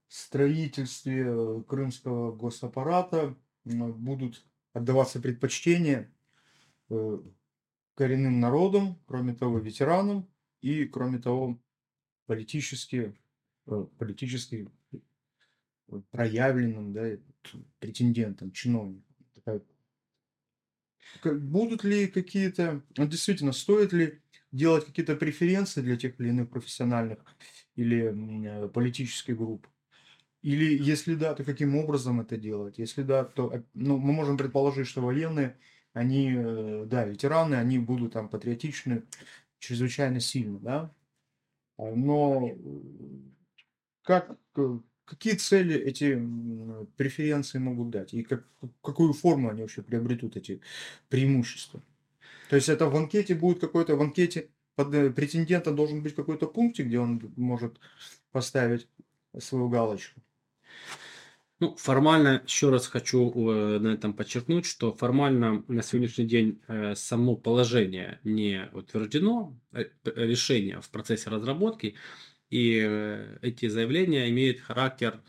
строительстве 0.08 1.62
крымского 1.66 2.34
госаппарата 2.34 3.34
будут 3.64 4.44
отдаваться 4.72 5.20
предпочтения 5.20 6.10
Э, 6.90 7.18
коренным 7.94 8.40
народом, 8.40 8.98
кроме 9.06 9.34
того, 9.34 9.58
ветеранам 9.58 10.26
и, 10.60 10.84
кроме 10.86 11.18
того, 11.18 11.58
политически, 12.26 13.14
э, 13.66 13.86
политически 13.98 14.54
э, 14.54 14.68
проявленным 16.10 16.92
да, 16.92 17.16
претендентом, 17.78 18.52
чиновником. 18.52 19.04
Будут 21.24 21.84
ли 21.84 22.06
какие-то, 22.06 22.82
ну, 22.96 23.06
действительно, 23.06 23.52
стоит 23.52 23.92
ли 23.92 24.20
делать 24.52 24.84
какие-то 24.84 25.16
преференции 25.16 25.80
для 25.80 25.96
тех 25.96 26.20
или 26.20 26.28
иных 26.28 26.50
профессиональных 26.50 27.18
или 27.76 28.68
политических 28.68 29.36
групп? 29.36 29.66
Или 30.42 30.80
если 30.80 31.14
да, 31.14 31.34
то 31.34 31.44
каким 31.44 31.76
образом 31.76 32.20
это 32.20 32.36
делать? 32.36 32.78
Если 32.78 33.02
да, 33.02 33.24
то 33.24 33.64
ну, 33.74 33.98
мы 33.98 34.12
можем 34.12 34.36
предположить, 34.36 34.86
что 34.86 35.00
военные 35.00 35.58
они, 35.92 36.32
э, 36.36 36.84
да, 36.86 37.04
ветераны, 37.04 37.56
они 37.56 37.78
будут 37.78 38.12
там 38.12 38.28
патриотичны 38.28 39.02
чрезвычайно 39.58 40.20
сильно, 40.20 40.60
да, 40.60 40.94
а, 41.76 41.94
но 41.94 42.48
э, 42.48 42.56
как, 44.02 44.38
какие 45.08 45.34
цели 45.34 45.74
эти 45.74 46.20
преференции 46.96 47.58
могут 47.58 47.90
дать 47.90 48.14
и 48.14 48.22
как, 48.22 48.44
какую 48.82 49.12
форму 49.12 49.50
они 49.50 49.62
вообще 49.62 49.82
приобретут, 49.82 50.36
эти 50.36 50.60
преимущества? 51.08 51.82
То 52.50 52.56
есть 52.56 52.68
это 52.68 52.86
в 52.86 52.96
анкете 52.96 53.34
будет 53.34 53.60
какой-то, 53.60 53.96
в 53.96 54.02
анкете 54.02 54.48
под 54.74 54.94
э, 54.94 55.10
претендента 55.10 55.72
должен 55.72 56.02
быть 56.02 56.14
какой-то 56.14 56.46
пунктик, 56.46 56.86
где 56.86 56.98
он 56.98 57.20
может 57.36 57.78
поставить 58.32 58.86
свою 59.38 59.68
галочку? 59.68 60.20
Ну, 61.60 61.74
формально, 61.74 62.42
еще 62.46 62.70
раз 62.70 62.86
хочу 62.86 63.32
э, 63.32 63.78
на 63.80 63.88
этом 63.88 64.12
подчеркнуть, 64.14 64.64
что 64.64 64.92
формально 64.92 65.64
на 65.66 65.82
сегодняшний 65.82 66.26
день 66.26 66.60
э, 66.68 66.94
само 66.94 67.34
положение 67.34 68.20
не 68.22 68.70
утверждено, 68.72 69.58
э, 69.72 69.86
решение 70.04 70.80
в 70.80 70.88
процессе 70.90 71.30
разработки, 71.30 71.96
и 72.50 73.36
эти 73.42 73.68
заявления 73.68 74.28
имеют 74.30 74.60
характер 74.60 75.20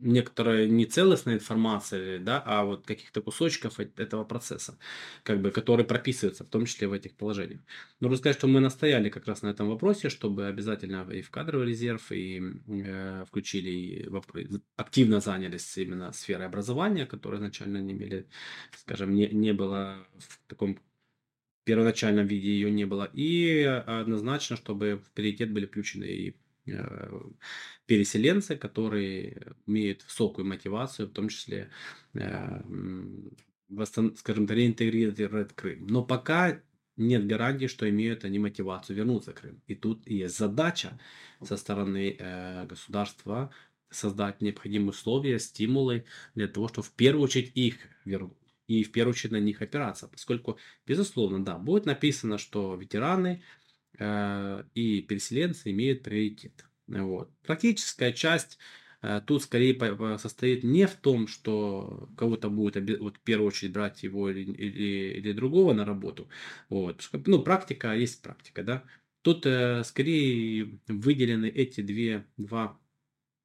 некоторая 0.00 0.66
не 0.66 0.86
целостная 0.86 1.34
информация, 1.34 2.18
да, 2.18 2.42
а 2.44 2.64
вот 2.64 2.86
каких-то 2.86 3.20
кусочков 3.20 3.78
этого 3.80 4.24
процесса, 4.24 4.78
как 5.22 5.40
бы, 5.40 5.50
которые 5.50 5.86
прописываются, 5.86 6.44
в 6.44 6.48
том 6.48 6.66
числе 6.66 6.88
в 6.88 6.92
этих 6.92 7.14
положениях. 7.16 7.60
Нужно 8.00 8.16
сказать, 8.16 8.38
что 8.38 8.46
мы 8.46 8.60
настояли 8.60 9.10
как 9.10 9.26
раз 9.26 9.42
на 9.42 9.48
этом 9.48 9.68
вопросе, 9.68 10.08
чтобы 10.08 10.46
обязательно 10.46 11.06
и 11.10 11.22
в 11.22 11.30
кадровый 11.30 11.68
резерв, 11.68 12.10
и 12.12 12.40
э, 12.66 13.24
включили, 13.28 13.70
и 13.70 14.08
активно 14.76 15.20
занялись 15.20 15.76
именно 15.76 16.12
сферой 16.12 16.46
образования, 16.46 17.06
которая 17.06 17.38
изначально 17.38 17.78
не 17.78 17.92
имели, 17.92 18.26
скажем, 18.76 19.14
не, 19.14 19.28
не 19.28 19.52
было 19.52 20.06
в 20.18 20.40
таком 20.48 20.78
первоначальном 21.64 22.26
виде 22.26 22.50
ее 22.50 22.70
не 22.70 22.84
было, 22.84 23.04
и 23.12 23.62
однозначно, 23.62 24.56
чтобы 24.56 24.96
в 24.96 25.10
приоритет 25.12 25.52
были 25.52 25.66
включены 25.66 26.04
и 26.04 26.36
Э, 26.66 27.20
переселенцы, 27.86 28.56
которые 28.56 29.56
имеют 29.66 30.04
высокую 30.04 30.46
мотивацию, 30.46 31.08
в 31.08 31.12
том 31.12 31.28
числе, 31.28 31.70
э, 32.14 32.62
скажем, 34.16 34.46
реинтегрировать 34.46 35.54
Крым. 35.54 35.86
Но 35.88 36.04
пока 36.04 36.60
нет 36.96 37.26
гарантии, 37.26 37.66
что 37.66 37.88
имеют 37.88 38.24
они 38.24 38.38
мотивацию 38.38 38.96
вернуться 38.96 39.32
в 39.32 39.34
Крым. 39.34 39.60
И 39.66 39.74
тут 39.74 40.08
есть 40.08 40.38
задача 40.38 41.00
со 41.42 41.56
стороны 41.56 42.16
э, 42.16 42.66
государства 42.66 43.50
создать 43.90 44.40
необходимые 44.40 44.90
условия, 44.90 45.40
стимулы 45.40 46.04
для 46.36 46.46
того, 46.46 46.68
чтобы 46.68 46.86
в 46.86 46.92
первую 46.92 47.24
очередь 47.24 47.50
их 47.56 47.76
вернуть 48.04 48.39
и 48.78 48.84
в 48.84 48.92
первую 48.92 49.12
очередь 49.12 49.32
на 49.32 49.40
них 49.40 49.62
опираться, 49.62 50.08
поскольку, 50.08 50.58
безусловно, 50.86 51.44
да, 51.44 51.58
будет 51.58 51.86
написано, 51.86 52.38
что 52.38 52.74
ветераны 52.76 53.42
Э, 54.00 54.64
и 54.74 55.02
переселенцы 55.02 55.70
имеют 55.70 56.02
приоритет. 56.02 56.64
Вот. 56.86 57.30
Практическая 57.42 58.12
часть 58.12 58.58
э, 59.02 59.20
тут 59.26 59.42
скорее 59.42 60.18
состоит 60.18 60.64
не 60.64 60.86
в 60.86 60.94
том, 60.94 61.28
что 61.28 62.08
кого-то 62.16 62.48
будет 62.48 62.98
вот, 62.98 63.18
в 63.18 63.20
первую 63.20 63.48
очередь 63.48 63.72
брать 63.72 64.02
его 64.02 64.30
или, 64.30 64.50
или, 64.50 65.18
или 65.18 65.32
другого 65.32 65.74
на 65.74 65.84
работу. 65.84 66.28
Вот. 66.70 67.08
Ну, 67.26 67.42
практика 67.42 67.94
есть 67.94 68.22
практика, 68.22 68.62
да. 68.62 68.84
Тут 69.22 69.44
э, 69.44 69.84
скорее 69.84 70.80
выделены 70.88 71.46
эти 71.46 71.82
две, 71.82 72.26
два, 72.38 72.80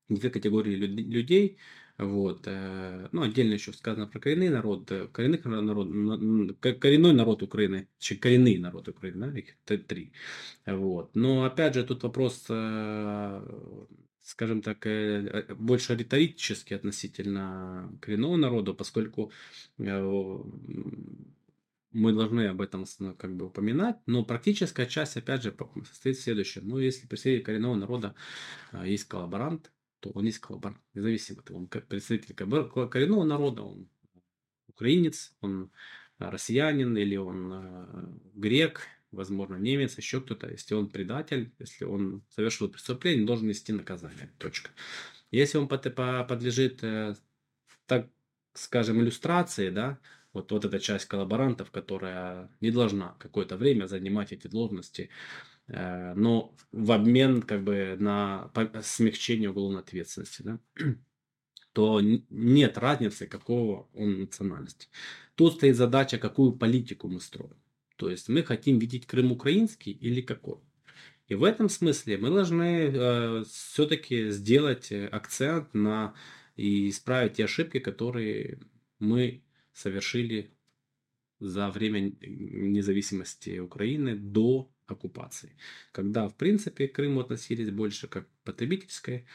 две 0.07 0.29
категории 0.29 0.75
людей, 0.75 1.57
вот. 1.97 2.43
Э, 2.45 3.07
ну, 3.13 3.21
отдельно 3.21 3.53
еще 3.53 3.71
сказано 3.71 4.07
про 4.07 4.19
коренный 4.19 4.49
народ. 4.49 4.91
Э, 4.91 5.07
коренных 5.07 5.45
народ, 5.45 6.57
коренной 6.59 7.13
народ 7.13 7.41
Украины, 7.41 7.87
коренный 8.19 8.57
народ 8.57 8.89
Украины, 8.89 9.31
да, 9.31 9.39
их 9.39 9.55
три. 9.87 10.11
Вот. 10.65 11.15
Но 11.15 11.45
опять 11.45 11.73
же, 11.73 11.85
тут 11.85 12.03
вопрос, 12.03 12.45
э, 12.49 13.87
скажем 14.21 14.61
так, 14.61 14.85
больше 15.57 15.95
риторический 15.95 16.73
относительно 16.75 17.97
коренного 18.01 18.35
народа, 18.35 18.73
поскольку 18.73 19.31
мы 21.95 22.11
должны 22.11 22.47
об 22.47 22.59
этом 22.59 22.85
как 23.17 23.37
бы 23.37 23.45
упоминать, 23.45 23.95
но 24.05 24.25
практическая 24.25 24.85
часть, 24.85 25.15
опять 25.15 25.43
же, 25.43 25.55
состоит 25.87 26.17
в 26.17 26.21
следующем. 26.21 26.67
Ну, 26.67 26.77
если 26.77 27.07
представитель 27.07 27.45
коренного 27.45 27.75
народа 27.75 28.15
есть 28.83 29.05
коллаборант, 29.05 29.71
то 30.05 30.11
он 30.11 30.25
есть 30.25 30.37
коллаборант, 30.37 30.79
независимо 30.93 31.41
от 31.41 31.49
он 31.49 31.67
представитель 31.67 32.35
коренного 32.35 33.23
народа, 33.23 33.63
он 33.63 33.89
украинец, 34.67 35.33
он 35.41 35.71
россиянин 36.19 36.95
или 36.95 37.15
он 37.15 37.51
э, 37.51 38.05
грек, 38.35 38.81
возможно, 39.11 39.55
немец, 39.55 39.97
еще 39.97 40.21
кто-то. 40.21 40.47
Если 40.51 40.75
он 40.75 40.89
предатель, 40.89 41.51
если 41.57 41.85
он 41.85 42.23
совершил 42.29 42.69
преступление, 42.69 43.21
он 43.21 43.25
должен 43.25 43.47
нести 43.47 43.73
наказание. 43.73 44.31
Точка. 44.37 44.69
Если 45.31 45.57
он 45.57 45.67
подлежит, 45.67 46.83
э, 46.83 47.15
так 47.87 48.07
скажем, 48.53 49.01
иллюстрации, 49.01 49.71
да, 49.71 49.97
вот, 50.33 50.51
вот 50.51 50.65
эта 50.65 50.79
часть 50.79 51.05
коллаборантов, 51.05 51.71
которая 51.71 52.51
не 52.61 52.69
должна 52.69 53.15
какое-то 53.17 53.57
время 53.57 53.87
занимать 53.87 54.33
эти 54.33 54.45
должности, 54.45 55.09
но 55.67 56.55
в 56.71 56.91
обмен 56.91 57.41
как 57.41 57.63
бы 57.63 57.95
на 57.99 58.51
смягчение 58.83 59.49
уголовной 59.49 59.81
ответственности, 59.81 60.41
да, 60.43 60.59
то 61.73 62.01
нет 62.01 62.77
разницы, 62.77 63.27
какого 63.27 63.89
он 63.93 64.19
национальности. 64.19 64.87
Тут 65.35 65.55
стоит 65.55 65.75
задача, 65.75 66.17
какую 66.17 66.53
политику 66.53 67.07
мы 67.07 67.19
строим. 67.19 67.57
То 67.97 68.09
есть 68.09 68.29
мы 68.29 68.43
хотим 68.43 68.79
видеть 68.79 69.07
Крым 69.07 69.31
украинский 69.31 69.91
или 69.91 70.21
какой. 70.21 70.59
И 71.27 71.35
в 71.35 71.43
этом 71.43 71.69
смысле 71.69 72.17
мы 72.17 72.29
должны 72.29 72.91
э, 72.93 73.43
все-таки 73.49 74.29
сделать 74.29 74.91
акцент 74.91 75.73
на 75.73 76.13
и 76.55 76.89
исправить 76.89 77.33
те 77.33 77.45
ошибки, 77.45 77.79
которые 77.79 78.59
мы 78.99 79.43
совершили 79.73 80.51
за 81.39 81.69
время 81.69 82.13
независимости 82.21 83.59
Украины 83.59 84.15
до 84.15 84.71
оккупации. 84.87 85.57
Когда, 85.91 86.27
в 86.27 86.35
принципе, 86.35 86.87
к 86.87 86.95
Крыму 86.95 87.21
относились 87.21 87.71
больше 87.71 88.07
как 88.07 88.27
к 88.27 88.43
потребительской 88.43 89.25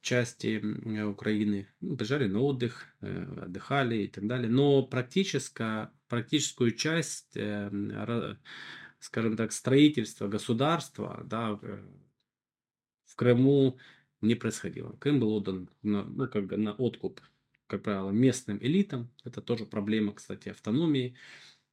части 0.00 0.58
Украины, 1.04 1.68
ну, 1.80 1.96
приезжали 1.96 2.26
на 2.26 2.40
отдых, 2.40 2.86
э, 3.00 3.42
отдыхали 3.42 4.04
и 4.04 4.08
так 4.08 4.26
далее. 4.26 4.50
Но 4.50 4.82
практически, 4.82 5.88
практическую 6.08 6.72
часть, 6.72 7.36
э, 7.36 8.36
скажем 8.98 9.36
так, 9.36 9.52
строительства 9.52 10.28
государства 10.28 11.22
да, 11.24 11.58
в 13.04 13.16
Крыму 13.16 13.78
не 14.20 14.34
происходило. 14.34 14.92
Крым 14.92 15.20
был 15.20 15.32
отдан 15.32 15.68
на, 15.82 16.04
ну, 16.04 16.28
как 16.28 16.46
бы 16.46 16.56
на 16.56 16.72
откуп, 16.72 17.20
как 17.66 17.82
правило, 17.82 18.10
местным 18.10 18.58
элитам. 18.62 19.10
Это 19.24 19.40
тоже 19.40 19.64
проблема, 19.64 20.12
кстати, 20.12 20.48
автономии 20.48 21.16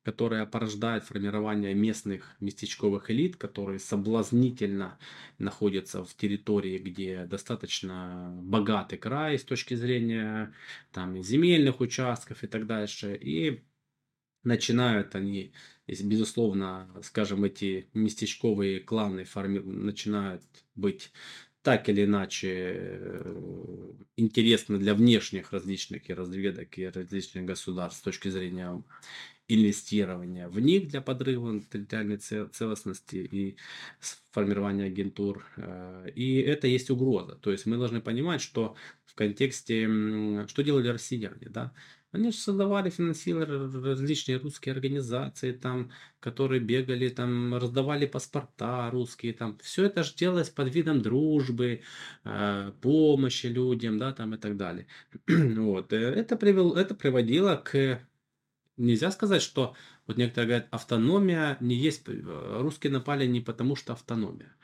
которая 0.08 0.46
порождает 0.46 1.04
формирование 1.04 1.74
местных 1.74 2.38
местечковых 2.40 3.12
элит, 3.12 3.36
которые 3.36 3.78
соблазнительно 3.78 4.98
находятся 5.38 6.02
в 6.06 6.16
территории, 6.16 6.78
где 6.78 7.26
достаточно 7.26 8.32
богатый 8.42 8.96
край 8.96 9.38
с 9.38 9.44
точки 9.44 9.74
зрения 9.74 10.54
там, 10.94 11.22
земельных 11.22 11.82
участков 11.82 12.42
и 12.42 12.48
так 12.48 12.68
дальше. 12.68 13.20
И 13.20 13.66
начинают 14.46 15.14
они, 15.14 15.52
безусловно, 15.86 16.88
скажем, 17.04 17.44
эти 17.44 17.90
местечковые 17.94 18.80
кланы 18.80 19.26
форми... 19.26 19.60
начинают 19.60 20.44
быть 20.76 21.12
так 21.64 21.90
или 21.90 22.06
иначе 22.06 22.50
э, 22.50 23.92
интересны 24.16 24.78
для 24.78 24.94
внешних 24.96 25.52
различных 25.52 26.10
и 26.10 26.14
разведок 26.14 26.78
и 26.78 26.86
различных 26.88 27.44
государств 27.44 28.00
с 28.00 28.04
точки 28.04 28.30
зрения 28.30 28.82
инвестирования 29.48 30.50
в 30.50 30.60
них 30.60 30.88
для 30.90 31.02
подрыва 31.02 31.62
территориальной 31.72 32.18
целостности 32.18 33.16
и 33.16 33.58
формирования 34.32 34.86
агентур. 34.86 35.46
Э, 35.58 36.10
и 36.16 36.40
это 36.42 36.68
есть 36.68 36.90
угроза. 36.90 37.36
То 37.36 37.52
есть 37.52 37.66
мы 37.66 37.78
должны 37.78 38.02
понимать, 38.02 38.42
что 38.42 38.76
в 39.06 39.16
контексте, 39.16 39.88
что 40.48 40.64
делали 40.64 40.90
россияне, 40.90 41.50
да, 41.50 41.74
они 42.12 42.32
же 42.32 42.38
создавали, 42.38 42.90
финансировали 42.90 43.86
различные 43.90 44.38
русские 44.38 44.74
организации, 44.74 45.52
там, 45.52 45.92
которые 46.20 46.62
бегали, 46.62 47.10
там, 47.10 47.54
раздавали 47.56 48.06
паспорта 48.06 48.90
русские, 48.92 49.34
там. 49.34 49.58
Все 49.62 49.86
это 49.86 50.04
же 50.04 50.16
делалось 50.16 50.50
под 50.50 50.74
видом 50.74 51.02
дружбы, 51.02 51.82
э, 52.24 52.72
помощи 52.82 53.48
людям, 53.48 53.98
да, 53.98 54.14
там 54.14 54.34
и 54.36 54.38
так 54.38 54.56
далее. 54.58 54.88
вот. 55.28 55.92
Э, 55.94 55.98
это, 55.98 56.38
привел, 56.38 56.76
это 56.76 56.96
приводило 56.96 57.56
к 57.58 58.00
нельзя 58.78 59.12
сказать, 59.12 59.42
что 59.42 59.76
вот 60.06 60.18
некоторые 60.18 60.48
говорят, 60.48 60.68
автономия 60.72 61.58
не 61.60 61.76
есть, 61.76 62.04
э, 62.08 62.62
русские 62.62 62.94
напали 62.94 63.26
не 63.26 63.42
потому, 63.42 63.76
что 63.76 63.94
автономия. 63.94 64.56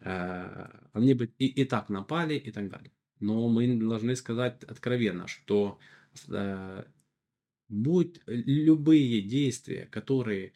Э, 0.00 0.68
они 0.92 1.14
бы 1.14 1.32
и, 1.38 1.46
и 1.46 1.64
так 1.64 1.88
напали 1.88 2.34
и 2.34 2.50
так 2.50 2.68
далее. 2.68 2.92
Но 3.20 3.48
мы 3.48 3.78
должны 3.78 4.16
сказать 4.16 4.64
откровенно, 4.64 5.26
что 5.28 5.78
э, 6.28 6.84
будь 7.68 8.20
любые 8.26 9.22
действия, 9.22 9.86
которые, 9.86 10.52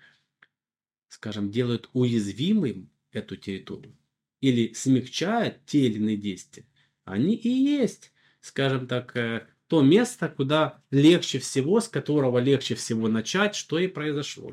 скажем, 1.09 1.51
делают 1.51 1.91
уязвимым 1.93 2.91
эту 3.13 3.37
территорию 3.37 3.97
или 4.41 4.73
смягчают 4.73 5.65
те 5.67 5.87
или 5.87 5.99
иные 5.99 6.17
действия, 6.17 6.67
они 7.05 7.35
и 7.35 7.49
есть, 7.49 8.13
скажем 8.41 8.87
так, 8.87 9.17
то 9.69 9.83
место, 9.83 10.29
куда 10.29 10.83
легче 10.91 11.39
всего, 11.39 11.81
с 11.81 11.89
которого 11.89 12.39
легче 12.39 12.75
всего 12.75 13.09
начать, 13.09 13.55
что 13.55 13.79
и 13.79 13.87
произошло. 13.87 14.53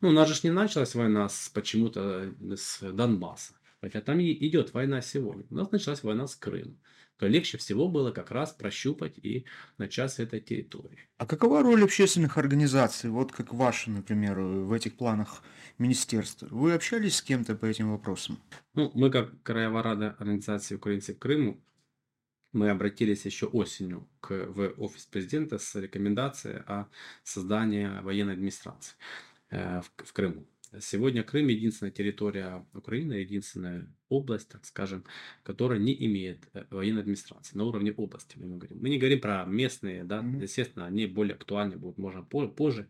Ну, 0.00 0.08
у 0.08 0.12
нас 0.12 0.28
же 0.28 0.40
не 0.42 0.50
началась 0.50 0.94
война 0.94 1.28
с 1.28 1.48
почему-то 1.48 2.34
с 2.56 2.80
Донбасса. 2.80 3.54
Хотя 3.80 4.00
там 4.00 4.18
и 4.18 4.32
идет 4.48 4.74
война 4.74 5.02
сегодня. 5.02 5.44
У 5.50 5.54
нас 5.54 5.70
началась 5.70 6.02
война 6.02 6.26
с 6.26 6.34
Крымом. 6.34 6.78
то 7.16 7.26
легче 7.26 7.58
всего 7.58 7.88
было 7.88 8.10
как 8.10 8.30
раз 8.30 8.52
прощупать 8.52 9.18
и 9.18 9.44
начать 9.76 10.12
с 10.12 10.18
этой 10.18 10.40
территории. 10.40 11.08
А 11.16 11.26
какова 11.26 11.62
роль 11.62 11.84
общественных 11.84 12.38
организаций, 12.38 13.10
вот 13.10 13.32
как 13.32 13.52
ваша, 13.52 13.90
например, 13.90 14.40
в 14.40 14.72
этих 14.72 14.96
планах 14.96 15.42
министерства? 15.78 16.48
Вы 16.50 16.72
общались 16.72 17.16
с 17.16 17.22
кем-то 17.22 17.54
по 17.54 17.66
этим 17.66 17.90
вопросам? 17.90 18.38
Ну, 18.74 18.90
мы 18.94 19.10
как 19.10 19.42
Краевая 19.42 19.82
Рада 19.82 20.16
Организации 20.18 20.76
украинцев 20.76 21.16
в 21.16 21.18
Крыму, 21.18 21.60
мы 22.52 22.70
обратились 22.70 23.24
еще 23.26 23.46
осенью 23.46 24.08
к, 24.20 24.30
в 24.30 24.74
офис 24.78 25.06
президента 25.06 25.58
с 25.58 25.74
рекомендацией 25.74 26.62
о 26.66 26.86
создании 27.22 28.00
военной 28.02 28.34
администрации 28.34 28.94
э, 29.50 29.80
в, 29.80 30.04
в 30.04 30.12
Крыму. 30.12 30.46
Сегодня 30.80 31.22
Крым 31.22 31.48
единственная 31.48 31.90
территория 31.90 32.66
Украины, 32.74 33.14
единственная 33.14 33.86
область, 34.10 34.50
так 34.50 34.66
скажем, 34.66 35.04
которая 35.42 35.78
не 35.78 35.94
имеет 36.06 36.46
э, 36.52 36.64
военной 36.70 37.00
администрации 37.00 37.56
на 37.56 37.64
уровне 37.64 37.92
области. 37.92 38.36
Мы, 38.38 38.58
говорим. 38.58 38.78
мы 38.80 38.90
не 38.90 38.98
говорим 38.98 39.20
про 39.20 39.44
местные, 39.46 40.04
да, 40.04 40.20
mm-hmm. 40.20 40.42
естественно, 40.42 40.86
они 40.86 41.06
более 41.06 41.34
актуальны 41.34 41.76
будут, 41.76 41.98
можно 41.98 42.22
позже. 42.22 42.88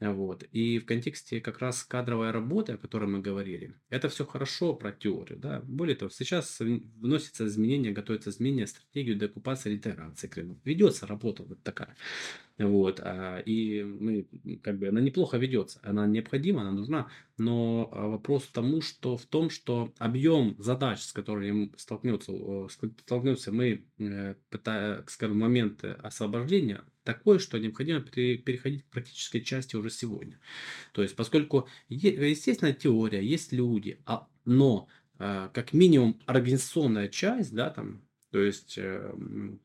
Вот. 0.00 0.42
И 0.52 0.78
в 0.78 0.84
контексте 0.84 1.40
как 1.40 1.58
раз 1.60 1.82
кадровой 1.82 2.30
работы, 2.30 2.72
о 2.72 2.76
которой 2.76 3.06
мы 3.08 3.20
говорили, 3.20 3.74
это 3.88 4.08
все 4.10 4.26
хорошо 4.26 4.74
про 4.74 4.92
теорию. 4.92 5.38
Да? 5.38 5.62
Более 5.62 5.96
того, 5.96 6.10
сейчас 6.10 6.60
вносятся 6.60 7.46
изменения, 7.46 7.92
готовятся 7.92 8.30
изменения 8.30 8.66
стратегию 8.66 9.16
деоккупации 9.16 9.72
и 9.72 9.76
интеграции 9.76 10.28
Крыма. 10.28 10.58
Ведется 10.64 11.06
работа 11.06 11.44
вот 11.44 11.62
такая. 11.62 11.96
Вот, 12.58 13.00
а, 13.02 13.38
и 13.40 13.82
мы, 13.82 14.26
как 14.62 14.78
бы, 14.78 14.88
она 14.88 15.02
неплохо 15.02 15.36
ведется, 15.36 15.78
она 15.82 16.06
необходима, 16.06 16.62
она 16.62 16.70
нужна, 16.70 17.08
но 17.36 17.90
а, 17.92 18.08
вопрос 18.08 18.44
в 18.44 18.52
тому, 18.52 18.80
что 18.80 19.18
в 19.18 19.26
том, 19.26 19.50
что 19.50 19.92
объем 19.98 20.56
задач, 20.58 21.00
с 21.00 21.12
которыми 21.12 21.70
столкнется, 21.76 22.32
столкнется 23.04 23.52
мы, 23.52 23.84
э, 23.98 24.36
пытая, 24.48 25.04
скажем, 25.06 25.38
момент 25.38 25.84
освобождения, 25.84 26.82
такой, 27.06 27.38
что 27.38 27.58
необходимо 27.58 28.02
переходить 28.02 28.82
к 28.84 28.90
практической 28.90 29.40
части 29.40 29.76
уже 29.76 29.88
сегодня. 29.90 30.38
То 30.92 31.02
есть, 31.02 31.16
поскольку, 31.16 31.68
естественно, 31.88 32.74
теория, 32.74 33.24
есть 33.24 33.52
люди, 33.52 34.00
а, 34.06 34.28
но 34.44 34.88
а, 35.18 35.48
как 35.50 35.72
минимум 35.72 36.20
организационная 36.26 37.08
часть, 37.08 37.54
да, 37.54 37.70
там, 37.70 38.02
то 38.30 38.40
есть 38.40 38.76
эм, 38.78 39.60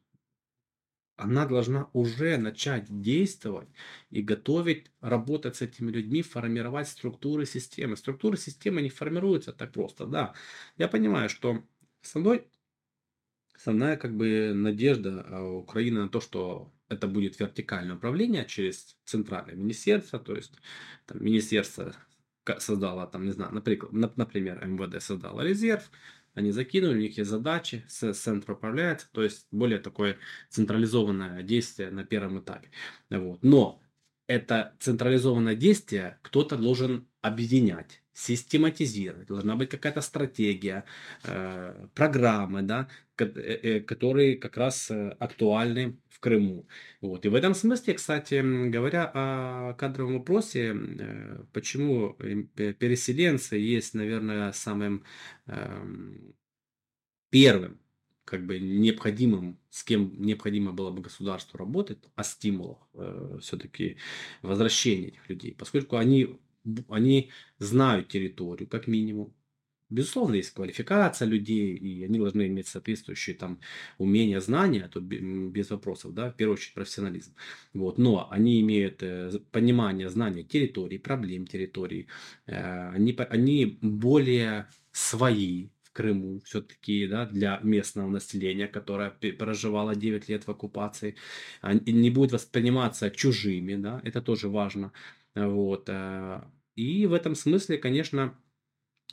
она 1.17 1.45
должна 1.45 1.89
уже 1.93 2.37
начать 2.37 2.85
действовать 3.01 3.69
и 4.09 4.21
готовить, 4.23 4.91
работать 5.01 5.55
с 5.55 5.61
этими 5.61 5.91
людьми, 5.91 6.23
формировать 6.23 6.87
структуры 6.87 7.45
системы. 7.45 7.95
Структуры 7.95 8.37
системы 8.37 8.81
не 8.81 8.89
формируются 8.89 9.53
так 9.53 9.71
просто, 9.71 10.07
да. 10.07 10.33
Я 10.77 10.87
понимаю, 10.87 11.29
что 11.29 11.63
основной, 12.03 12.47
основная 13.53 13.97
как 13.97 14.15
бы 14.17 14.51
надежда 14.53 15.25
а, 15.27 15.43
Украины 15.43 16.01
на 16.01 16.09
то, 16.09 16.21
что 16.21 16.73
это 16.91 17.07
будет 17.07 17.39
вертикальное 17.39 17.95
управление 17.95 18.45
через 18.45 18.97
центральное 19.05 19.55
министерство, 19.55 20.19
то 20.19 20.35
есть 20.35 20.53
там, 21.05 21.23
министерство 21.23 21.95
создало, 22.59 23.07
там, 23.07 23.25
не 23.25 23.31
знаю, 23.31 23.53
например, 23.53 24.11
например, 24.15 24.65
МВД 24.65 25.01
создало 25.01 25.41
резерв, 25.41 25.89
они 26.33 26.51
закинули, 26.51 26.97
у 26.97 27.01
них 27.01 27.17
есть 27.17 27.29
задачи, 27.29 27.85
центр 27.87 28.51
управляется, 28.51 29.07
то 29.11 29.23
есть 29.23 29.47
более 29.51 29.79
такое 29.79 30.17
централизованное 30.49 31.43
действие 31.43 31.91
на 31.91 32.03
первом 32.03 32.39
этапе. 32.39 32.71
Вот. 33.09 33.43
Но 33.43 33.81
это 34.27 34.75
централизованное 34.79 35.55
действие 35.55 36.19
кто-то 36.21 36.57
должен 36.57 37.07
объединять, 37.21 38.01
систематизировать. 38.13 39.27
Должна 39.27 39.55
быть 39.55 39.69
какая-то 39.69 40.01
стратегия, 40.01 40.85
э, 41.23 41.87
программы, 41.93 42.61
да, 42.61 42.87
э, 43.17 43.25
э, 43.25 43.79
которые 43.81 44.37
как 44.37 44.57
раз 44.57 44.91
актуальны 45.19 45.97
в 46.09 46.19
Крыму. 46.19 46.67
Вот. 47.01 47.25
И 47.25 47.29
в 47.29 47.35
этом 47.35 47.53
смысле, 47.53 47.93
кстати, 47.93 48.41
говоря 48.69 49.11
о 49.13 49.73
кадровом 49.75 50.19
вопросе, 50.19 50.75
почему 51.53 52.13
переселенцы 52.55 53.55
есть, 53.55 53.93
наверное, 53.93 54.51
самым 54.51 55.03
эм, 55.47 56.35
первым 57.29 57.79
как 58.31 58.45
бы 58.45 58.59
необходимым, 58.59 59.59
с 59.69 59.83
кем 59.83 60.13
необходимо 60.21 60.71
было 60.71 60.89
бы 60.91 61.01
государству 61.01 61.57
работать, 61.57 61.97
о 62.15 62.23
стимулах 62.23 62.77
э, 62.93 63.39
все-таки 63.41 63.97
возвращения 64.41 65.09
этих 65.09 65.27
людей, 65.27 65.53
поскольку 65.53 65.97
они 65.97 66.39
они 66.89 67.31
знают 67.59 68.09
территорию, 68.09 68.67
как 68.69 68.87
минимум. 68.87 69.33
Безусловно, 69.91 70.35
есть 70.35 70.51
квалификация 70.51 71.27
людей, 71.27 71.75
и 71.75 72.05
они 72.05 72.17
должны 72.17 72.47
иметь 72.47 72.67
соответствующие 72.67 73.35
там 73.35 73.59
умения, 73.97 74.39
знания, 74.39 74.89
то 74.91 75.01
без 75.01 75.69
вопросов, 75.69 76.13
да, 76.13 76.31
в 76.31 76.37
первую 76.37 76.53
очередь 76.53 76.73
профессионализм. 76.73 77.35
Вот, 77.73 77.97
но 77.97 78.29
они 78.31 78.61
имеют 78.61 79.03
э, 79.03 79.31
понимание, 79.51 80.09
знание 80.09 80.45
территории, 80.45 80.97
проблем 80.97 81.45
территории, 81.45 82.07
э, 82.47 82.89
они, 82.91 83.13
они 83.29 83.79
более 83.81 84.69
свои, 84.93 85.71
в 85.83 85.91
Крыму 85.93 86.39
все-таки 86.45 87.05
да, 87.05 87.25
для 87.25 87.59
местного 87.61 88.07
населения, 88.07 88.67
которое 88.69 89.09
проживало 89.09 89.93
9 89.93 90.29
лет 90.29 90.47
в 90.47 90.49
оккупации, 90.49 91.17
не 91.61 92.09
будет 92.09 92.31
восприниматься 92.31 93.11
чужими, 93.11 93.75
да, 93.75 93.99
это 94.05 94.21
тоже 94.21 94.47
важно. 94.47 94.93
Вот. 95.35 95.89
Э, 95.89 96.43
и 96.75 97.05
в 97.05 97.13
этом 97.13 97.35
смысле, 97.35 97.77
конечно, 97.77 98.37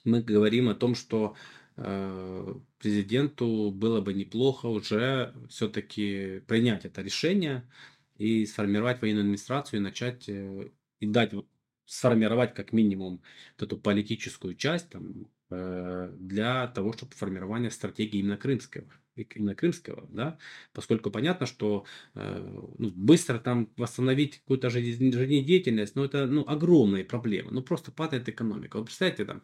мы 0.05 0.23
говорим 0.23 0.69
о 0.69 0.75
том, 0.75 0.95
что 0.95 1.37
э, 1.77 2.55
президенту 2.79 3.71
было 3.71 4.01
бы 4.01 4.15
неплохо 4.15 4.67
уже 4.67 5.35
все-таки 5.49 6.41
принять 6.47 6.85
это 6.85 7.03
решение 7.03 7.69
и 8.17 8.47
сформировать 8.47 9.01
военную 9.01 9.23
администрацию 9.23 9.81
и 9.81 9.83
начать 9.83 10.29
э, 10.29 10.71
и 11.01 11.07
дать 11.07 11.33
сформировать 11.87 12.55
как 12.55 12.73
минимум 12.73 13.23
вот 13.59 13.67
эту 13.67 13.79
политическую 13.79 14.55
часть 14.55 14.91
там, 14.91 15.27
для 15.49 16.67
того, 16.75 16.93
чтобы 16.93 17.15
формирование 17.15 17.71
стратегии 17.71 18.19
именно 18.19 18.37
крымского 18.37 18.85
именно 19.23 19.55
крымского, 19.55 20.07
да, 20.11 20.39
поскольку 20.73 21.11
понятно, 21.11 21.47
что 21.47 21.85
э, 22.15 22.61
ну, 22.79 22.91
быстро 22.91 23.39
там 23.39 23.71
восстановить 23.77 24.39
какую-то 24.41 24.71
жизнедеятельность, 24.71 25.97
ну, 25.97 26.05
это 26.05 26.27
ну, 26.27 26.45
огромные 26.47 27.05
проблемы, 27.05 27.51
ну, 27.53 27.63
просто 27.63 27.93
падает 27.93 28.29
экономика. 28.29 28.79
Вот 28.79 28.87
представьте, 28.87 29.25
там, 29.25 29.43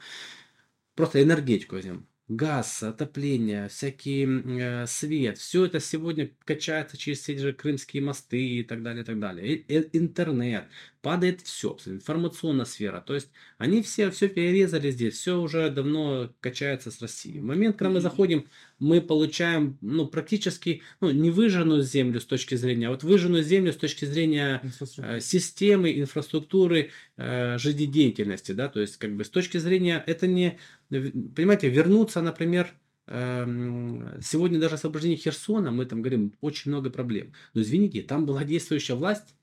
просто 0.94 1.22
энергетику 1.22 1.76
возьмем, 1.76 2.06
газ, 2.28 2.82
отопление, 2.82 3.68
всякий 3.68 4.26
э, 4.26 4.86
свет, 4.86 5.38
все 5.38 5.66
это 5.66 5.80
сегодня 5.80 6.30
качается 6.44 6.96
через 6.96 7.22
те 7.22 7.36
же 7.36 7.52
крымские 7.52 8.02
мосты 8.02 8.40
и 8.40 8.62
так 8.62 8.82
далее, 8.82 9.02
и 9.02 9.06
так 9.06 9.18
далее. 9.18 9.46
И, 9.46 9.74
и, 9.74 9.98
интернет, 9.98 10.68
падает 11.04 11.42
все, 11.42 11.76
информационная 11.84 12.64
сфера. 12.64 13.02
То 13.06 13.14
есть 13.14 13.28
они 13.58 13.82
все, 13.82 14.10
все 14.10 14.26
перерезали 14.26 14.90
здесь, 14.90 15.18
все 15.18 15.38
уже 15.38 15.68
давно 15.68 16.32
качается 16.40 16.90
с 16.90 17.02
Россией. 17.02 17.40
В 17.40 17.44
момент, 17.44 17.76
когда 17.76 17.90
мы 17.90 18.00
заходим, 18.00 18.46
мы 18.78 19.02
получаем 19.02 19.76
ну, 19.82 20.06
практически 20.06 20.80
ну, 21.02 21.10
не 21.10 21.30
выжженную 21.30 21.82
землю 21.82 22.22
с 22.22 22.24
точки 22.24 22.54
зрения, 22.54 22.88
а 22.88 22.90
вот 22.90 23.02
выжженную 23.02 23.44
землю 23.44 23.74
с 23.74 23.76
точки 23.76 24.06
зрения 24.06 24.62
э, 24.96 25.20
системы, 25.20 25.92
инфраструктуры, 26.00 26.90
э, 27.18 27.58
жизнедеятельности. 27.58 28.52
Да? 28.52 28.70
То 28.70 28.80
есть 28.80 28.96
как 28.96 29.14
бы 29.14 29.26
с 29.26 29.28
точки 29.28 29.58
зрения, 29.58 30.02
это 30.06 30.26
не, 30.26 30.58
понимаете, 30.88 31.68
вернуться, 31.68 32.22
например, 32.22 32.72
эм, 33.08 34.22
Сегодня 34.22 34.58
даже 34.58 34.76
освобождение 34.76 35.18
Херсона, 35.18 35.70
мы 35.70 35.84
там 35.84 36.00
говорим, 36.00 36.32
очень 36.40 36.70
много 36.70 36.88
проблем. 36.88 37.34
Но 37.52 37.60
извините, 37.60 38.00
там 38.00 38.24
была 38.24 38.42
действующая 38.42 38.94
власть. 38.94 39.34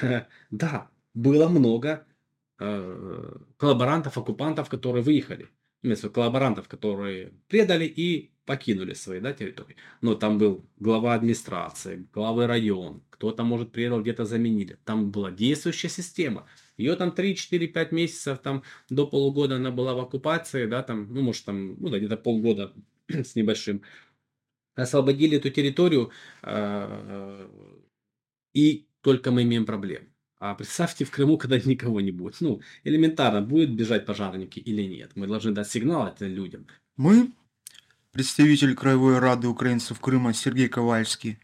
Да, 0.50 0.90
было 1.16 1.48
много 1.48 2.06
э, 2.60 3.38
коллаборантов, 3.56 4.18
оккупантов, 4.18 4.68
которые 4.68 5.02
выехали. 5.02 5.48
Вместо 5.82 6.10
коллаборантов, 6.10 6.68
которые 6.68 7.32
предали 7.48 7.84
и 7.84 8.32
покинули 8.44 8.92
свои 8.94 9.20
да, 9.20 9.32
территории. 9.32 9.76
Но 10.02 10.14
там 10.14 10.38
был 10.38 10.68
глава 10.78 11.14
администрации, 11.14 12.06
главы 12.12 12.46
район, 12.46 13.02
кто-то, 13.10 13.44
может, 13.44 13.72
предал, 13.72 14.02
где-то 14.02 14.24
заменили. 14.24 14.78
Там 14.84 15.10
была 15.10 15.30
действующая 15.30 15.88
система. 15.88 16.46
Ее 16.76 16.96
там 16.96 17.12
3, 17.12 17.34
4, 17.34 17.66
5 17.66 17.92
месяцев, 17.92 18.38
там 18.38 18.62
до 18.90 19.06
полугода 19.06 19.56
она 19.56 19.70
была 19.70 19.94
в 19.94 20.00
оккупации, 20.00 20.66
да, 20.66 20.82
там, 20.82 21.12
ну, 21.12 21.22
может, 21.22 21.44
там, 21.44 21.80
ну, 21.80 21.88
да, 21.88 21.98
где-то 21.98 22.16
полгода 22.16 22.72
с 23.08 23.34
небольшим. 23.34 23.82
Освободили 24.74 25.38
эту 25.38 25.50
территорию, 25.50 26.10
э, 26.42 27.48
и 28.52 28.86
только 29.00 29.30
мы 29.30 29.44
имеем 29.44 29.64
проблемы. 29.64 30.08
А 30.50 30.54
представьте 30.54 31.04
в 31.04 31.10
Крыму, 31.10 31.38
когда 31.38 31.58
никого 31.64 32.00
не 32.00 32.12
будет. 32.12 32.36
Ну, 32.40 32.60
элементарно, 32.84 33.42
будут 33.42 33.70
бежать 33.70 34.06
пожарники 34.06 34.60
или 34.60 34.82
нет. 34.82 35.12
Мы 35.16 35.26
должны 35.26 35.52
дать 35.52 35.68
сигнал 35.68 36.06
этим 36.06 36.28
людям. 36.28 36.66
Мы, 36.96 37.32
представитель 38.12 38.76
Краевой 38.76 39.18
Рады 39.18 39.48
украинцев 39.48 39.98
Крыма 39.98 40.32
Сергей 40.34 40.68
Ковальский, 40.68 41.38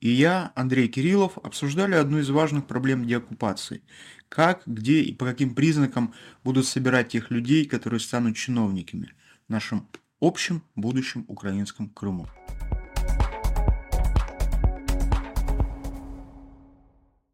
и 0.00 0.10
я, 0.10 0.52
Андрей 0.56 0.88
Кириллов, 0.88 1.38
обсуждали 1.38 1.94
одну 1.94 2.18
из 2.18 2.30
важных 2.30 2.66
проблем 2.66 3.06
деоккупации. 3.06 3.82
Как, 4.28 4.62
где 4.66 5.02
и 5.02 5.12
по 5.14 5.24
каким 5.24 5.54
признакам 5.54 6.12
будут 6.42 6.66
собирать 6.66 7.08
тех 7.08 7.30
людей, 7.30 7.64
которые 7.64 8.00
станут 8.00 8.36
чиновниками 8.36 9.12
в 9.46 9.50
нашем 9.50 9.88
общем 10.20 10.62
будущем 10.74 11.24
украинском 11.28 11.88
Крыму. 11.88 12.26